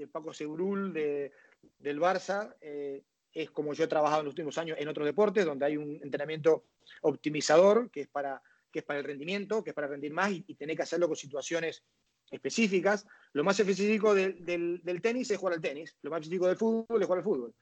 [0.00, 1.32] de Paco Sebrul, de,
[1.78, 5.44] del Barça eh, es como yo he trabajado en los últimos años en otros deportes,
[5.44, 6.64] donde hay un entrenamiento
[7.02, 8.42] optimizador, que es para,
[8.72, 11.16] que es para el rendimiento, que es para rendir más y, tener que hacerlo con
[11.16, 11.84] situaciones
[12.30, 13.06] específicas.
[13.32, 17.06] Lo más específico del, tenis es jugar al tenis, lo más específico del fútbol es
[17.06, 17.54] jugar al fútbol.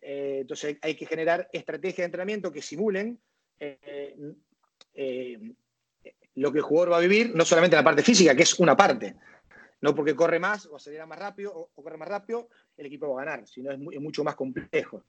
[0.00, 3.18] Eh, entonces hay que generar estrategias de entrenamiento que simulen
[3.58, 4.14] eh,
[6.34, 8.76] lo que el jugador va a vivir, no solamente la parte física, que es una
[8.76, 9.16] parte,
[9.80, 13.22] no porque corre más o acelera más rápido o, corre más rápido, el equipo va
[13.22, 15.04] a ganar, sino es, mucho más complejo.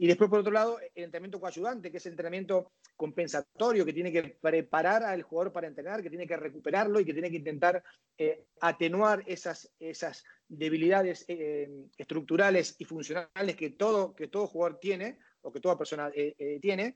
[0.00, 4.12] Y después, por otro lado, el entrenamiento coayudante, que es el entrenamiento compensatorio, que tiene
[4.12, 7.82] que preparar al jugador para entrenar, que tiene que recuperarlo y que tiene que intentar
[8.16, 15.18] eh, atenuar esas, esas debilidades eh, estructurales y funcionales que todo, que todo jugador tiene
[15.42, 16.94] o que toda persona eh, tiene,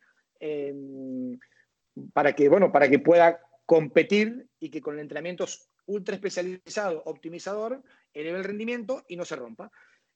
[2.13, 5.47] para, que, bueno, para que pueda competir y que con el entrenamiento
[5.87, 7.83] ultra especializado, optimizador,
[8.13, 9.71] eleve el rendimiento y no se rompa.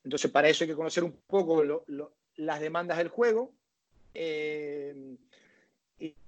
[0.06, 1.64] Entonces, para eso hay que conocer un poco
[2.36, 3.52] las demandas del juego
[4.14, 5.16] eh,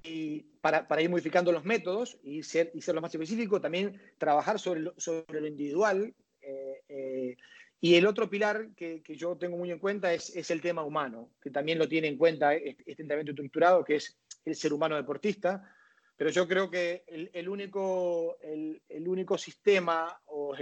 [0.02, 4.58] y, para, ir modificando los métodos y ser, y ser lo más específico, también trabajar
[4.58, 6.12] sobre lo, sobre lo individual.
[6.42, 7.36] Eh, eh,
[7.80, 11.30] y el otro pilar que, yo tengo muy en cuenta es, es, el tema humano,
[11.40, 14.96] que también lo tiene en cuenta este, este entrenamiento estructurado, que es el ser humano
[14.96, 15.72] deportista,
[16.18, 20.52] pero yo creo que el, único, el, único sistema o,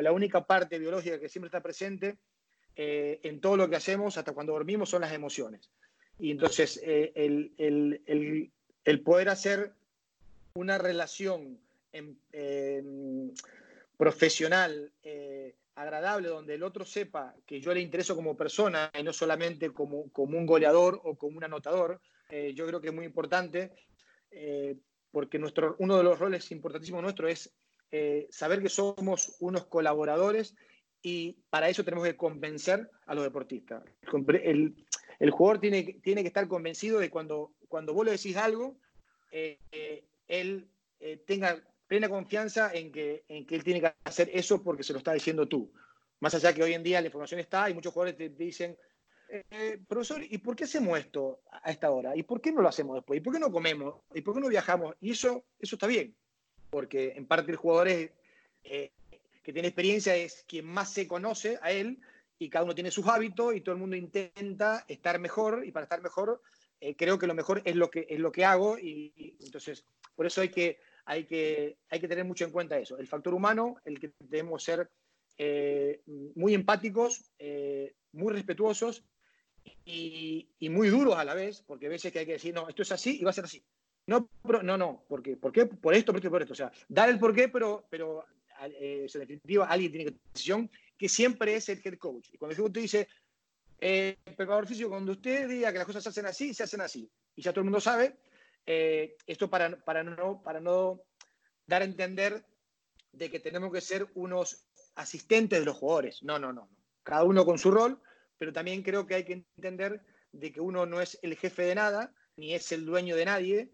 [0.00, 2.16] la única parte biológica que siempre está presente
[2.76, 5.70] eh, en todo lo que hacemos, hasta cuando dormimos, son las emociones.
[6.18, 9.72] Y entonces eh, el, poder hacer
[10.54, 11.58] una relación
[13.96, 19.12] profesional eh, agradable, donde el otro sepa que yo le intereso como persona y no
[19.12, 22.00] solamente como, como un goleador o como un anotador,
[22.54, 23.70] yo creo que es muy importante
[25.12, 27.52] porque nuestro, uno de los roles importantísimos nuestro es
[28.30, 30.56] saber que somos unos colaboradores
[31.04, 33.84] y para eso tenemos que convencer a los deportistas.
[34.42, 34.74] El,
[35.20, 38.74] el jugador tiene, tiene, que estar convencido de cuando, cuando vos le decís algo,
[39.30, 40.66] eh, eh, él
[41.00, 44.94] eh, tenga plena confianza en que, en que él tiene que hacer eso porque se
[44.94, 45.70] lo está diciendo tú.
[46.20, 48.74] Más allá que hoy en día la información está y muchos jugadores te, dicen,
[49.86, 52.16] profesor, ¿y por qué hacemos esto a esta hora?
[52.16, 53.18] ¿Y por qué no lo hacemos después?
[53.18, 53.96] ¿Y por qué no comemos?
[54.14, 54.96] ¿Y por qué no viajamos?
[55.02, 56.14] Y eso, eso está bien,
[56.70, 58.10] porque en parte el jugador es,
[59.44, 62.00] que tiene experiencia es quien más se conoce a él
[62.38, 65.84] y cada uno tiene sus hábitos y todo el mundo intenta estar mejor y para
[65.84, 66.42] estar mejor
[66.80, 69.84] eh, creo que lo mejor es lo que, es lo que hago y, entonces
[70.16, 73.34] por eso hay que, hay, que, hay que tener mucho en cuenta eso, el factor
[73.34, 74.90] humano, el que debemos ser
[75.36, 76.02] eh,
[76.34, 79.04] muy empáticos, eh, muy respetuosos
[79.84, 82.82] y, muy duros a la vez, porque a veces que hay que decir, no, esto
[82.82, 83.62] es así y va a ser así.
[84.06, 84.28] No,
[84.62, 85.66] no, no, porque, ¿por qué?
[85.66, 86.52] Por esto, por esto, por esto.
[86.52, 88.24] O sea, dar el por qué, pero, pero
[88.62, 92.28] eh, en definitiva, alguien tiene que tomar decisión, que siempre es el head coach.
[92.32, 93.08] Y cuando usted dice,
[93.80, 97.10] eh, preparador físico, cuando usted diga que las cosas se hacen así, se hacen así.
[97.36, 98.16] Y ya todo el mundo sabe,
[98.66, 101.02] eh, esto para, para, no, para no
[101.66, 102.46] dar a entender
[103.12, 106.22] de que tenemos que ser unos asistentes de los jugadores.
[106.22, 106.68] No, no, no.
[107.02, 108.00] Cada uno con su rol,
[108.38, 110.00] pero también creo que hay que entender
[110.32, 113.70] de que uno no es el jefe de nada, ni es el dueño de nadie,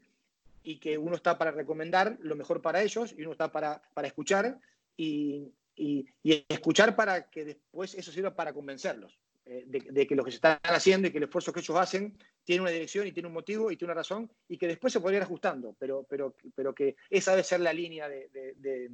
[0.63, 4.09] y que uno está para recomendar lo mejor para ellos y uno está para, para
[4.09, 4.61] escuchar
[5.01, 10.31] y, y, escuchar para que después eso sirva para convencerlos eh, de, que lo que
[10.31, 13.29] se está haciendo y que el esfuerzo que ellos hacen tiene una dirección y tiene
[13.29, 16.35] un motivo y tiene una razón y que después se podría ir ajustando, pero, pero,
[16.55, 18.91] pero que esa debe ser la línea de, de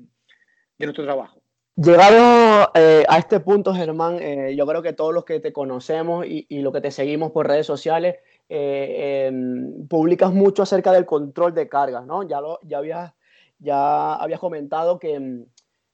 [0.79, 1.43] nuestro trabajo.
[1.75, 6.25] Llegado eh, a este punto, Germán, eh, yo creo que todos los que te conocemos
[6.25, 8.17] y, y los que te seguimos por redes sociales,
[8.49, 12.23] em, publicas mucho acerca del control de cargas, ¿no?
[12.23, 13.13] Ya, lo, ya, habías,
[13.59, 15.45] ya habías comentado que,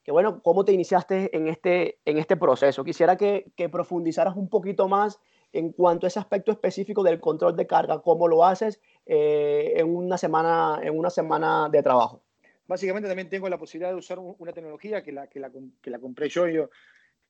[0.04, 2.84] que bueno, cómo te iniciaste en este, en este proceso.
[2.84, 5.20] Quisiera que, profundizaras un poquito más
[5.52, 9.94] en cuanto a ese aspecto específico del control de carga, cómo lo haces eh, en,
[9.94, 12.22] una semana, en una semana de trabajo.
[12.66, 15.98] Básicamente también tengo la posibilidad de usar una tecnología que la, que la, que la
[15.98, 16.70] compré yo, yo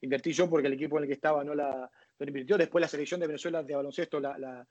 [0.00, 2.56] invertí yo porque el equipo en el que estaba no la, invirtió.
[2.56, 4.66] Después la selección de Venezuela de baloncesto la, la,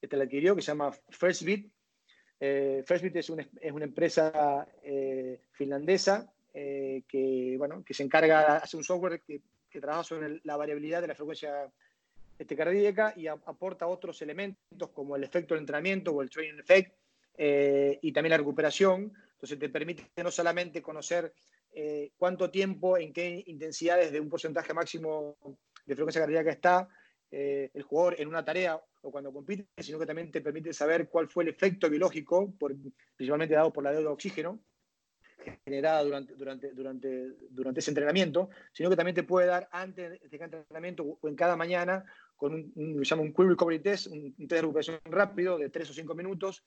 [0.00, 1.72] este, la adquirió, que se llama FirstBit.
[2.38, 8.76] Eh, FirstBit es, es una empresa eh, finlandesa eh, que, bueno, que se encarga, hace
[8.76, 11.68] un software que, que trabaja sobre la variabilidad de la frecuencia
[12.38, 16.96] este, cardíaca y aporta otros elementos como el efecto del entrenamiento o el training effect
[17.36, 19.12] eh, y también la recuperación.
[19.32, 21.34] Entonces te permite no solamente conocer
[21.72, 25.36] eh, cuánto tiempo, en qué intensidades de un porcentaje máximo
[25.84, 26.88] de frecuencia cardíaca está
[27.36, 31.28] el jugador en una tarea o cuando compite, sino que también te permite saber cuál
[31.28, 32.54] fue el efecto biológico,
[33.16, 34.60] principalmente dado por la deuda de oxígeno,
[35.64, 40.38] generada durante, durante, durante, durante ese entrenamiento, sino que también te puede dar antes de
[40.38, 42.04] cada entrenamiento o en cada mañana
[42.36, 45.94] con un, un un Quick Recovery Test, un, test de recuperación rápido de 3 o
[45.94, 46.64] 5 minutos,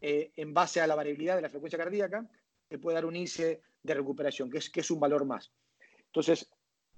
[0.00, 2.28] eh, en base a la variabilidad de la frecuencia cardíaca,
[2.68, 5.52] te puede dar un índice de recuperación, que es, que es un valor más.
[6.06, 6.50] Entonces,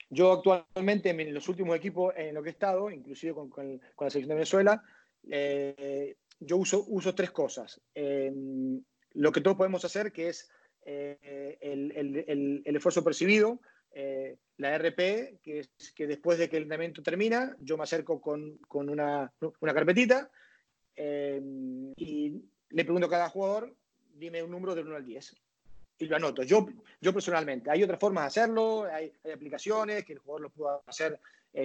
[0.09, 4.11] yo actualmente en los últimos equipos en los que he estado, inclusive con, con, la
[4.11, 4.83] selección de Venezuela,
[5.31, 7.81] eh, yo uso, uso tres cosas.
[7.95, 8.33] Eh,
[9.15, 10.51] lo que todos podemos hacer, que es
[10.85, 13.61] eh, el, esfuerzo percibido,
[13.93, 18.21] eh, la RP, que es que después de que el entrenamiento termina, yo me acerco
[18.21, 20.31] con, una, carpetita
[20.97, 21.41] eh,
[21.97, 23.75] y le pregunto a cada jugador,
[24.15, 25.37] dime un número del 1 al 10.
[25.99, 26.67] Y lo anoto, yo,
[27.01, 27.71] yo personalmente.
[27.71, 31.21] Hay otras formas de hacerlo, hay, aplicaciones que el jugador lo pueda hacer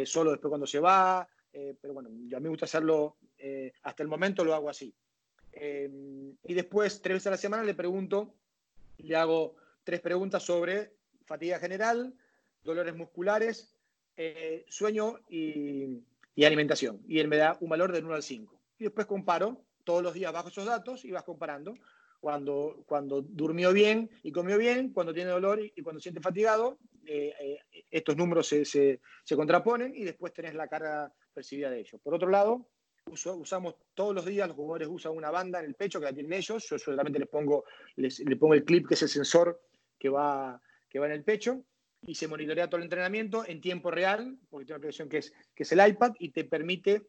[0.06, 3.16] solo después cuando se va, pero bueno, yo a mí me gusta hacerlo,
[3.82, 4.94] hasta el momento lo hago así.
[5.54, 8.36] y después, tres veces a la semana, le pregunto
[8.98, 10.94] le hago tres preguntas sobre
[11.26, 12.14] fatiga general,
[12.64, 13.76] dolores musculares,
[14.16, 16.04] eh, sueño y,
[16.44, 17.02] alimentación.
[17.08, 18.62] Y él me da un valor del 1 al 5.
[18.80, 21.74] Y después comparo, todos los días bajo esos datos y vas comparando.
[22.20, 27.34] Cuando, cuando durmió bien y comió bien, cuando tiene dolor y, cuando siente fatigado, eh,
[27.40, 32.02] eh, estos números se, se, se, contraponen y después tenés la carga percibida de ellos.
[32.02, 32.68] Por otro lado,
[33.08, 36.34] usamos todos los días, los jugadores usan una banda en el pecho que la tienen
[36.34, 39.62] ellos, yo solamente les pongo, les, pongo el clip que es el sensor
[39.98, 41.64] que va, que va en el pecho,
[42.06, 45.34] y se monitorea todo el entrenamiento en tiempo real, porque tiene una aplicación que es,
[45.56, 47.04] que es el iPad y te permite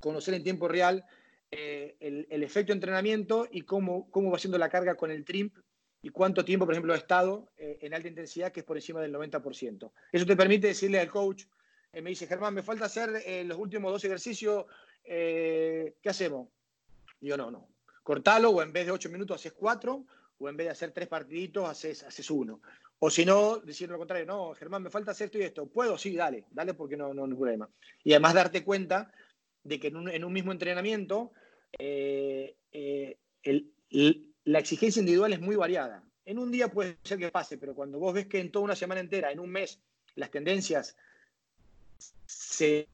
[0.00, 1.04] conocer en tiempo real
[1.50, 5.56] eh, el, efecto de entrenamiento y cómo, cómo va siendo la carga con el TRIMP
[6.02, 9.00] y cuánto tiempo, por ejemplo, ha estado eh, en alta intensidad, que es por encima
[9.00, 9.90] del 90%.
[10.10, 11.44] Eso te permite decirle al coach,
[11.92, 14.64] me dice, Germán, me falta hacer los últimos dos ejercicios,
[15.04, 16.48] ¿qué hacemos?
[17.20, 17.68] Yo, no, no,
[18.02, 20.04] cortalo o en vez de ocho minutos haces cuatro
[20.38, 22.60] o en vez de hacer tres partiditos haces, haces uno.
[22.98, 25.66] O si no, decir lo contrario, no, Germán, me falta hacer esto y esto.
[25.66, 25.98] ¿Puedo?
[25.98, 27.68] Sí, dale, dale porque no, no, hay problema.
[28.04, 29.12] Y además darte cuenta
[29.64, 31.32] de que en un, mismo entrenamiento
[31.78, 33.16] eh, eh,
[34.44, 36.04] la exigencia individual es muy variada.
[36.24, 38.76] En un día puede ser que pase, pero cuando vos ves que en toda una
[38.76, 39.80] semana entera, en un mes,
[40.14, 40.96] las tendencias
[42.26, 42.86] se,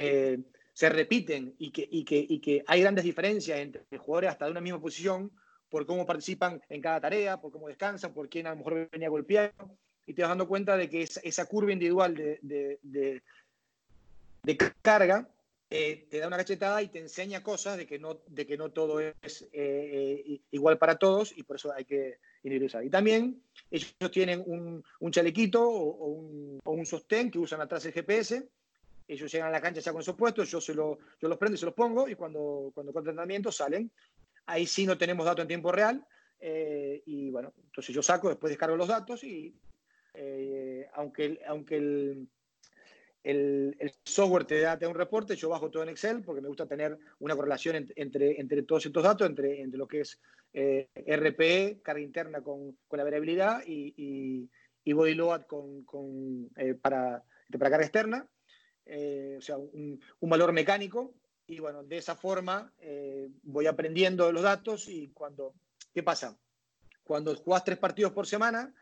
[0.78, 4.52] se repiten y que, y, que, y que hay grandes diferencias entre jugadores hasta de
[4.52, 5.32] una misma posición,
[5.68, 9.08] por cómo participan en cada tarea, por cómo descansan, por quién a lo mejor venía
[9.08, 9.76] golpeado,
[10.06, 15.28] y te vas dando cuenta de que esa, curva individual de, de, carga
[15.68, 18.70] eh, te da una cachetada y te enseña cosas de que no, de que no
[18.70, 22.84] todo es eh, eh, igual para todos y por eso hay que individualizar.
[22.84, 27.84] Y también ellos tienen un, un chalequito o, un, o, un, sostén que usan atrás
[27.84, 28.48] el GPS.
[29.08, 31.56] Ellos llegan a la cancha ya con esos puestos, yo, se lo, yo los prendo
[31.56, 33.90] y se los pongo y cuando, cuando con entrenamiento salen.
[34.46, 36.06] Ahí sí no tenemos datos en tiempo real.
[36.40, 39.54] y bueno, entonces yo saco, después descargo los datos y
[40.20, 42.28] eh, aunque, aunque el,
[43.22, 46.98] el, software te da, un reporte, yo bajo todo en Excel porque me gusta tener
[47.20, 50.20] una correlación entre, entre todos estos datos, entre, entre lo que es
[50.52, 54.48] eh, RPE, carga interna con, con la variabilidad y
[54.92, 58.26] body load con, con eh, para, para carga externa,
[58.88, 61.14] o sea, un, un, valor mecánico.
[61.46, 62.72] Y bueno, de esa forma
[63.42, 65.54] voy aprendiendo los datos y cuando,
[65.94, 66.38] ¿qué pasa?
[67.04, 68.74] Cuando jugás tres partidos por semana,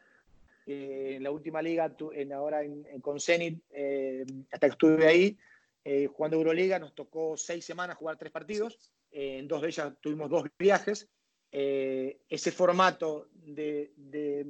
[0.67, 5.39] eh, en la última liga, en, ahora en, con Zenit, eh, hasta que estuve ahí,
[5.85, 8.93] eh, jugando Euroliga, nos tocó seis semanas jugar tres partidos.
[9.13, 11.09] en dos de ellas tuvimos dos viajes.
[11.59, 14.45] Ese formato de,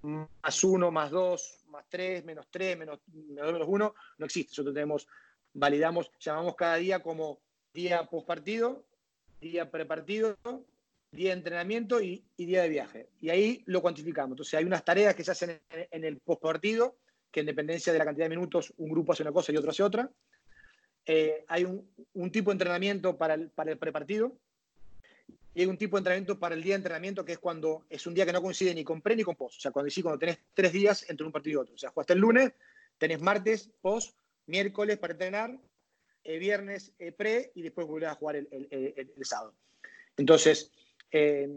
[0.00, 4.52] más uno, más dos, más tres, menos tres, menos, menos uno, no existe.
[4.52, 5.06] Nosotros tenemos,
[5.52, 7.40] validamos, llamamos cada día como
[7.74, 8.86] día post partido,
[9.40, 10.36] día prepartido
[11.16, 13.08] día de entrenamiento y, día de viaje.
[13.20, 14.32] Y ahí lo cuantificamos.
[14.32, 16.96] Entonces hay unas tareas que se hacen en, el postpartido,
[17.30, 19.70] que en dependencia de la cantidad de minutos, un grupo hace una cosa y otro
[19.70, 20.10] hace otra.
[21.06, 24.36] Eh, hay un, tipo de entrenamiento para el, para el prepartido
[25.56, 28.06] y hay un tipo de entrenamiento para el día de entrenamiento que es cuando es
[28.06, 29.56] un día que no coincide ni con pre ni con post.
[29.56, 31.74] O sea, cuando sí, cuando tenés tres días entre un partido y otro.
[31.76, 32.52] O sea, jugaste el lunes,
[32.98, 35.58] tenés martes, post, miércoles para entrenar,
[36.24, 39.54] eh, viernes eh, pre y después volvés a jugar el, sábado.
[40.18, 40.70] Entonces,
[41.10, 41.48] eh,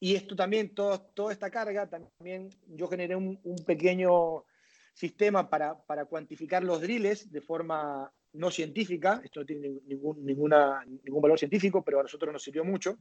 [0.00, 4.46] y esto también, todo, toda esta carga, también yo generé un, pequeño
[4.94, 10.84] sistema para, para, cuantificar los drills de forma no científica, esto no tiene ningún, ninguna,
[10.84, 12.98] ningún valor científico, pero a nosotros nos sirvió mucho,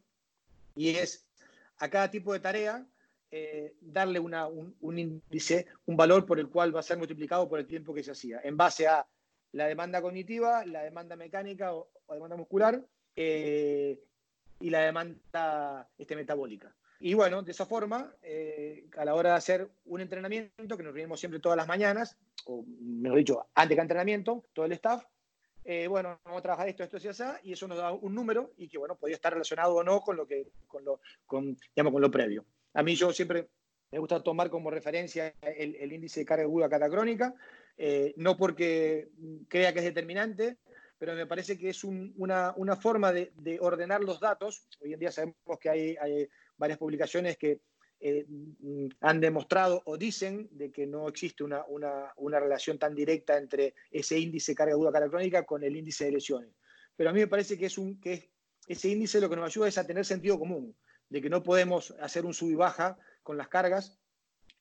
[0.75, 1.25] y es
[1.77, 2.85] a cada tipo de tarea
[3.31, 7.59] eh, darle una, un, índice, un valor por el cual va a ser multiplicado por
[7.59, 9.07] el tiempo que se hacía, en base a
[9.53, 12.83] la demanda cognitiva, la demanda mecánica o, demanda muscular,
[13.15, 13.99] eh,
[14.59, 16.75] y la demanda este, metabólica.
[16.99, 20.93] Y bueno, de esa forma, eh, a la hora de hacer un entrenamiento, que nos
[20.93, 22.15] reunimos siempre todas las mañanas,
[22.45, 25.03] o mejor dicho, antes cada entrenamiento, todo el staff,
[25.63, 28.53] eh, bueno, vamos a trabajar esto, esto y así, y eso nos da un número
[28.57, 31.93] y que, bueno, podía estar relacionado o no con lo, que, con lo, con, digamos,
[31.93, 32.45] con lo previo.
[32.73, 33.49] A mí yo siempre
[33.91, 37.35] me gusta tomar como referencia el, índice de carga aguda catacrónica,
[37.77, 39.09] eh, no porque
[39.47, 40.57] crea que es determinante,
[40.97, 44.67] pero me parece que es una, forma de, ordenar los datos.
[44.79, 45.97] Hoy en día sabemos que hay,
[46.57, 47.59] varias publicaciones que
[48.03, 48.25] eh,
[49.01, 51.63] han demostrado o dicen de que no existe una,
[52.39, 56.49] relación tan directa entre ese índice de carga aguda caracrónica con el índice de lesiones.
[56.95, 58.31] Pero a mí me parece que, es un, que
[58.67, 60.75] ese índice lo que nos ayuda es a tener sentido común,
[61.09, 63.99] de que no podemos hacer un sub y baja con las cargas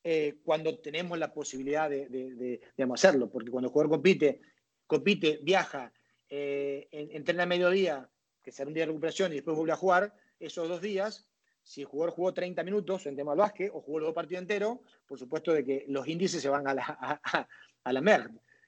[0.05, 2.61] eh, cuando tenemos la posibilidad de,
[2.93, 4.43] hacerlo, porque cuando el jugador compite,
[4.87, 5.95] compite, viaja
[6.29, 8.11] eh, entrena a mediodía,
[8.43, 11.30] que será un día de recuperación, y después vuelve a jugar, esos dos días,
[11.63, 14.43] si el jugador jugó 30 minutos en tema del básquet o jugó los dos partidos
[14.43, 17.49] enteros, por supuesto de que los índices se van a la, a.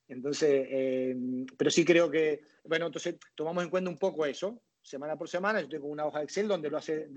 [0.08, 1.16] Entonces, eh,
[1.56, 5.60] pero sí creo que, bueno, entonces tomamos en cuenta un poco eso, semana por semana,
[5.60, 7.08] yo tengo una hoja de Excel donde lo hace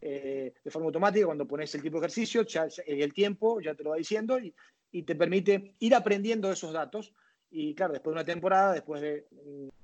[0.00, 2.44] eh, de forma automática, cuando pones el tipo de ejercicio,
[2.86, 4.54] el tiempo ya te lo va diciendo y,
[5.02, 7.12] te permite ir aprendiendo esos datos
[7.50, 9.26] y claro, después de una temporada, después de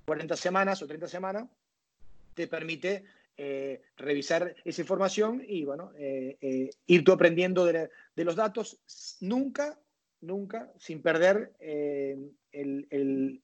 [0.04, 1.48] 40 mm, semanas o 30 semanas,
[2.34, 3.04] te permite
[3.42, 8.78] eh, revisar esa información y bueno, eh, eh, ir tú aprendiendo de, los datos,
[9.20, 9.78] nunca
[10.20, 12.16] nunca, sin perder eh,
[12.52, 13.42] el,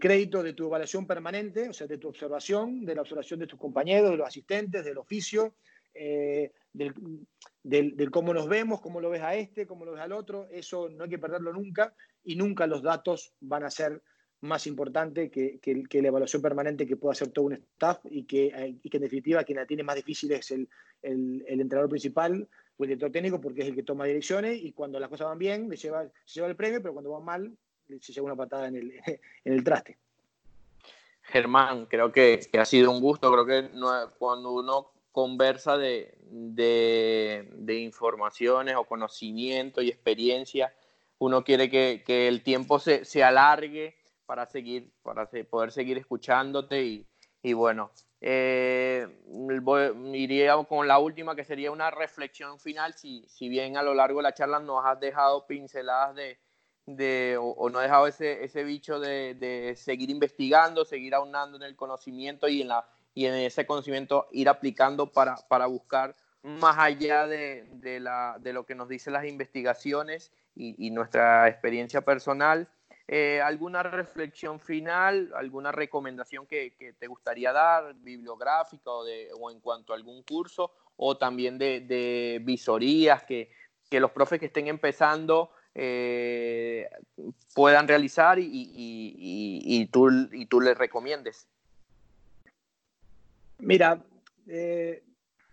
[0.00, 3.58] crédito de tu evaluación permanente, o sea, de tu observación, de la observación de tus
[3.58, 5.54] compañeros, de los asistentes, del oficio,
[5.94, 10.48] eh, del, cómo nos vemos, cómo lo ves a este, cómo lo ves al otro.
[10.50, 11.94] Eso no hay que perderlo nunca
[12.24, 14.02] y nunca los datos van a ser
[14.42, 15.60] más importante que,
[15.92, 19.04] la evaluación permanente que puede hacer todo un staff y que, eh, y que en
[19.04, 20.68] definitiva quien la tiene más difícil es el,
[21.00, 24.98] el, entrenador principal o el director técnico porque es el que toma direcciones y cuando
[24.98, 27.56] las cosas van bien le lleva, se lleva el premio, pero cuando van mal
[28.00, 28.92] se lleva una patada en el,
[29.44, 29.96] en el traste.
[31.22, 33.70] Germán, creo que, ha sido un gusto, creo que
[34.18, 40.74] cuando uno conversa de, de, de informaciones o conocimiento y experiencia,
[41.18, 47.06] uno quiere que, que el tiempo se, se alargue para seguir, para poder seguir escuchándote
[47.42, 49.06] y, bueno, eh,
[50.14, 54.20] iría con la última que sería una reflexión final, si, si bien a lo largo
[54.20, 59.00] de la charla nos has dejado pinceladas de, o, no has dejado ese, ese bicho
[59.00, 64.28] de, seguir investigando, seguir aunando en el conocimiento y en, la, y en ese conocimiento
[64.30, 70.32] ir aplicando para, para buscar más allá de, de, lo que nos dicen las investigaciones
[70.54, 72.68] y nuestra experiencia personal.
[73.08, 79.60] Eh, ¿Alguna reflexión final, alguna recomendación que, te gustaría dar, bibliográfica o, de, o, en
[79.60, 83.50] cuanto a algún curso, o también de, visorías que,
[83.90, 86.88] los profes que estén empezando eh,
[87.54, 91.46] puedan realizar y, y, tú, y tú les recomiendes?
[93.58, 94.02] Mira,
[94.48, 95.02] eh,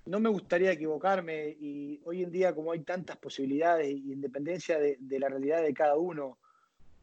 [0.05, 4.97] no me gustaría equivocarme y hoy en día como hay tantas posibilidades y independencia de,
[4.99, 6.37] de la realidad de cada uno,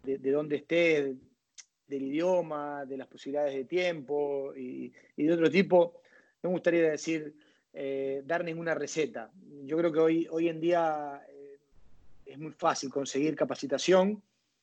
[0.06, 1.16] de, dónde esté,
[1.86, 6.00] del idioma, de las posibilidades de tiempo y, de otro tipo,
[6.42, 7.34] no me gustaría decir,
[7.72, 9.30] eh, dar ninguna receta.
[9.64, 11.58] Yo creo que hoy, hoy en día eh,
[12.24, 14.22] es muy fácil conseguir capacitación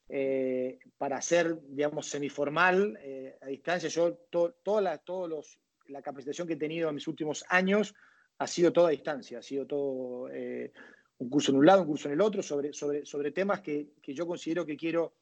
[0.09, 2.97] eh, para hacer, digamos, semiformal
[3.41, 3.89] a distancia.
[3.89, 7.93] Yo, toda la, todos los, la capacitación que he tenido en mis últimos años
[8.37, 10.29] ha sido toda a distancia, ha sido todo
[11.19, 13.91] un curso en un lado, un curso en el otro, sobre, sobre, sobre temas que,
[14.01, 15.13] que yo considero que quiero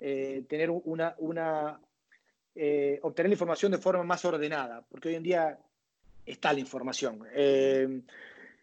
[0.00, 1.80] eh, tener una,
[2.54, 5.58] eh, obtener la información de forma más ordenada, porque hoy en día
[6.24, 7.24] está la información.
[7.32, 8.02] Eh,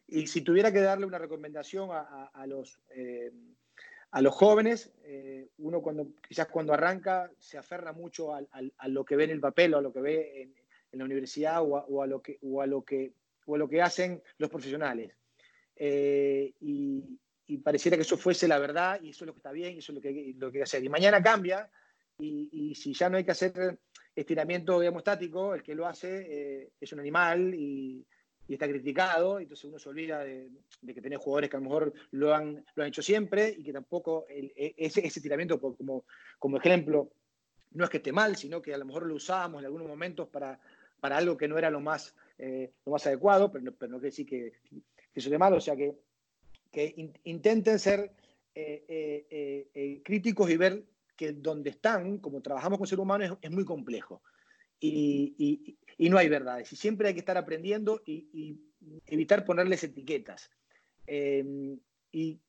[0.08, 2.80] y si tuviera que darle una recomendación a, los,
[4.12, 4.94] a los jóvenes,
[5.58, 8.42] uno cuando, quizás cuando arranca se aferra mucho a,
[8.78, 10.54] a, lo que ve en el papel o a lo que ve en,
[11.00, 13.12] la universidad o, o a, lo que, o, a lo que,
[13.48, 15.12] o a lo que hacen los profesionales.
[15.76, 17.04] y,
[17.48, 19.80] y pareciera que eso fuese la verdad y eso es lo que está bien y
[19.80, 20.84] eso es lo que, lo que hay que hacer.
[20.84, 21.70] Y mañana cambia
[22.18, 23.80] y, y, si ya no hay que hacer
[24.16, 28.06] estiramiento digamos, estático, el que lo hace eh, es un animal y,
[28.48, 30.50] y, está criticado, entonces uno se olvida de,
[30.82, 33.64] de, que tiene jugadores que a lo mejor lo han, lo han hecho siempre y
[33.64, 36.06] que tampoco e, ese, ese estiramiento como,
[36.39, 37.12] como ejemplo
[37.72, 40.30] no es que esté mal, sino que a lo mejor lo usábamos en algunos momentos
[40.30, 40.58] para,
[41.02, 44.12] para algo que no era lo más, eh, lo más adecuado, pero pero no quiere
[44.12, 45.93] decir que, que eso esté mal, o sea que
[46.76, 48.11] que intenten ser
[48.53, 50.84] eh, eh, eh, críticos y ver
[51.15, 54.21] que donde están, como trabajamos con seres humanos, es, muy complejo.
[54.82, 56.73] Y, no hay verdades.
[56.73, 58.59] Y siempre hay que estar aprendiendo y,
[59.07, 60.51] evitar ponerles etiquetas.
[61.07, 61.80] Em,
[62.11, 62.41] y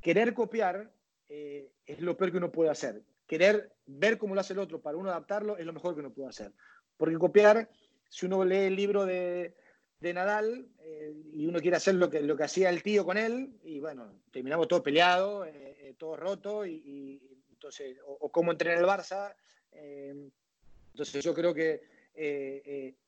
[0.00, 0.92] querer copiar
[1.28, 3.02] es lo peor que uno puede hacer.
[3.26, 6.12] Querer ver cómo lo hace el otro para uno adaptarlo es lo mejor que uno
[6.12, 6.52] puede hacer.
[6.96, 7.68] Porque copiar,
[8.08, 9.56] si uno lee el libro de,
[10.04, 13.16] de Nadal eh, y uno quiere hacer lo que, lo que hacía el tío con
[13.16, 18.78] él y bueno, terminamos todo peleado, eh, eh, todo roto y, entonces, o, cómo entrenar
[18.78, 19.34] el Barça.
[19.72, 21.80] entonces yo creo que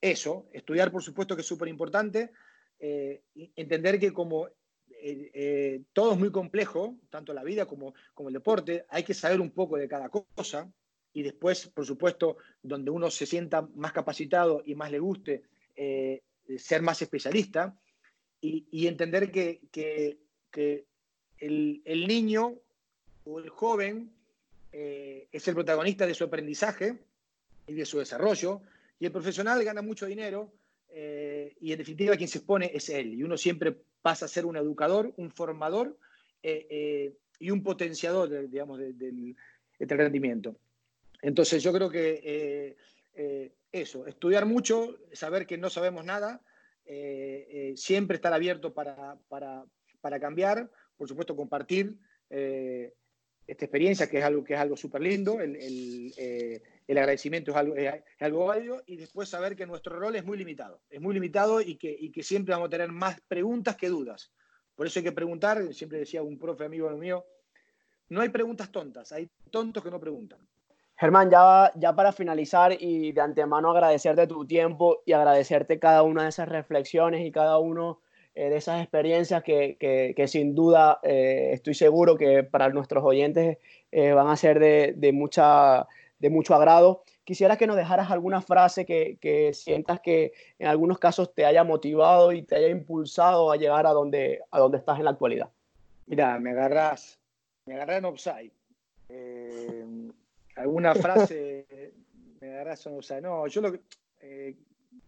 [0.01, 2.30] eso, estudiar por supuesto que es súper importante,
[3.55, 4.49] entender que como
[5.92, 9.51] todo es muy complejo, tanto la vida como, como el deporte, hay que saber un
[9.51, 10.72] poco de cada cosa
[11.12, 15.42] y después, por supuesto, donde uno se sienta más capacitado y más le guste,
[16.59, 17.76] ser más especialista
[18.40, 20.18] y, entender que,
[21.38, 22.55] el, niño
[23.24, 24.11] o el joven
[24.72, 26.99] eh, es el protagonista de su aprendizaje
[27.66, 28.61] y de su desarrollo,
[28.99, 30.53] y el profesional gana mucho dinero
[30.90, 34.47] eh, y en definitiva quien se expone es él, y uno siempre pasa a ser
[34.47, 35.99] un educador, un formador
[36.42, 39.36] eh, y un potenciador, digamos, del,
[39.78, 40.57] rendimiento.
[41.20, 42.76] Entonces yo creo que
[43.81, 46.43] eso, estudiar mucho, saber que no sabemos nada,
[46.85, 51.97] eh, eh, siempre estar abierto para, para, cambiar, por supuesto compartir
[52.31, 52.95] eh,
[53.47, 57.74] esta experiencia, que es algo que es algo súper lindo, el, el, agradecimiento es algo,
[57.74, 61.61] es algo válido, y después saber que nuestro rol es muy limitado, es muy limitado
[61.61, 64.33] y que, y que siempre vamos a tener más preguntas que dudas.
[64.77, 67.27] Por eso hay que preguntar, siempre decía un profe amigo mío,
[68.09, 70.39] no hay preguntas tontas, hay tontos que no preguntan.
[70.99, 76.30] Germán, ya, para finalizar y de antemano agradecerte tu tiempo y agradecerte cada una de
[76.30, 78.01] esas reflexiones y cada uno
[78.34, 83.59] eh, de esas experiencias que, que, sin duda eh, estoy seguro que para nuestros oyentes
[83.92, 85.86] eh, van a ser de, de, mucha,
[86.18, 87.03] de mucho agrado.
[87.24, 91.62] Quisiera que nos dejaras alguna frase que, que, sientas que en algunos casos te haya
[91.62, 95.51] motivado y te haya impulsado a llegar a donde, a donde estás en la actualidad.
[96.07, 97.18] Mira, me agarras,
[97.66, 98.53] me agarras en offside
[100.57, 101.66] alguna frase
[102.40, 103.78] me da razón, o sea, no, yo lo
[104.20, 104.54] eh,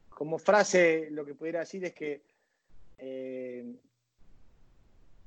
[0.08, 2.22] como frase lo que pudiera decir es que
[2.98, 3.64] eh,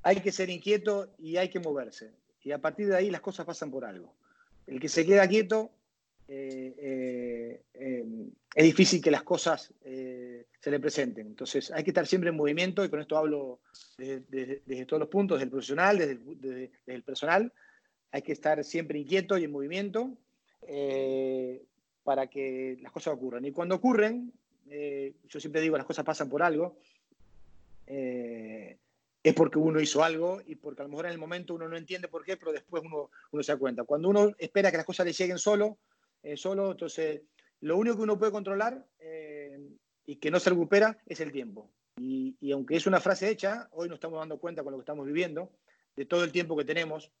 [0.02, 2.10] hay que ser inquieto y hay que moverse.
[2.42, 4.14] Y a partir de ahí las cosas pasan por algo.
[4.66, 5.70] El que se queda quieto,
[6.28, 7.60] eh,
[8.54, 11.28] es difícil que las cosas se le presenten.
[11.28, 13.60] Entonces hay que estar siempre en movimiento y con esto hablo
[13.96, 17.52] desde, todos los puntos, desde el profesional, desde el personal,
[18.12, 20.12] hay que estar siempre inquieto y en movimiento
[20.68, 21.64] eh,
[22.04, 23.44] para que las cosas ocurran.
[23.44, 24.32] Y cuando ocurren,
[24.68, 26.76] eh, yo siempre digo, las cosas pasan por algo,
[27.86, 28.76] eh,
[29.22, 31.76] es porque uno hizo algo y porque a lo mejor en el momento uno no
[31.76, 33.84] entiende por qué, pero después uno, uno se da cuenta.
[33.84, 35.78] Cuando uno espera que las cosas le lleguen solo,
[36.36, 37.22] solo entonces
[37.60, 38.84] lo único que uno puede controlar
[40.04, 41.70] y que no se recupera es el tiempo.
[41.98, 44.82] Y, y, aunque es una frase hecha, hoy nos estamos dando cuenta con lo que
[44.82, 45.52] estamos viviendo,
[45.94, 47.12] de todo el tiempo que tenemos,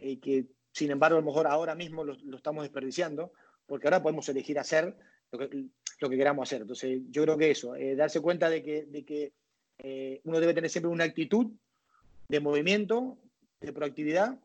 [0.00, 3.32] y que sin embargo a lo mejor ahora mismo lo, estamos desperdiciando,
[3.66, 4.94] porque ahora podemos elegir hacer
[5.32, 5.64] lo que,
[6.00, 6.62] lo que queramos hacer.
[6.62, 9.32] Entonces yo creo que eso, eh, darse cuenta de que, de que
[9.78, 11.48] eh, uno debe tener siempre una actitud
[12.28, 13.18] de movimiento,
[13.60, 14.38] de proactividad,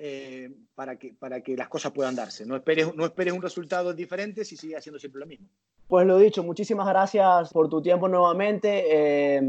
[0.00, 2.46] eh, para, que, para que las cosas puedan darse.
[2.46, 5.48] No esperes, no esperes un resultado diferente si sigues haciendo siempre lo mismo.
[5.88, 9.40] Pues lo dicho, muchísimas gracias por tu tiempo nuevamente.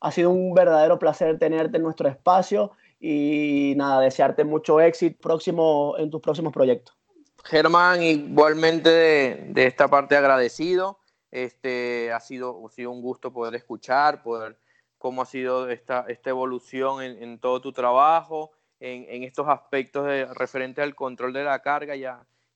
[0.00, 5.94] ha sido un verdadero placer tenerte en nuestro espacio y nada, desearte mucho éxito próximo,
[5.98, 6.96] en tus próximos proyectos.
[7.44, 10.98] Germán, igualmente de, esta parte agradecido.
[11.30, 14.58] Este, ha, sido, ha sido un gusto poder escuchar, poder
[14.96, 20.82] cómo ha sido esta, esta evolución en, todo tu trabajo, en, estos aspectos de, referentes
[20.82, 22.04] al control de la carga y,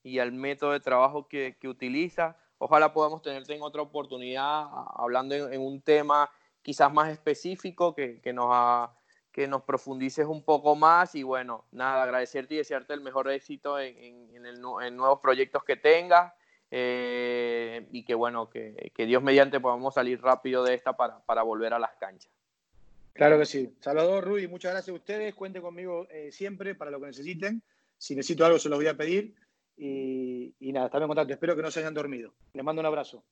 [0.02, 2.34] y al método de trabajo que, que utilizas.
[2.58, 4.66] Ojalá podamos tenerte en otra oportunidad
[4.96, 6.30] hablando en, un tema
[6.62, 8.92] quizás más específico que, que nos ha
[9.32, 13.80] que nos profundices un poco más y bueno, nada, agradecerte y desearte el mejor éxito
[13.80, 13.96] en,
[14.34, 16.32] en, en nuevos proyectos que tengas
[16.74, 21.42] eh, y que bueno, que, que, Dios mediante podamos salir rápido de esta para, para,
[21.42, 22.32] volver a las canchas.
[23.12, 23.74] Claro que sí.
[23.80, 25.34] Salvador, Rudy, muchas gracias a ustedes.
[25.34, 27.62] Cuente conmigo eh, siempre para lo que necesiten.
[27.98, 29.34] Si necesito algo se los voy a pedir.
[29.76, 31.34] Y, y nada, estamos en contacto.
[31.34, 32.32] Espero que no se hayan dormido.
[32.54, 33.22] Les mando un abrazo.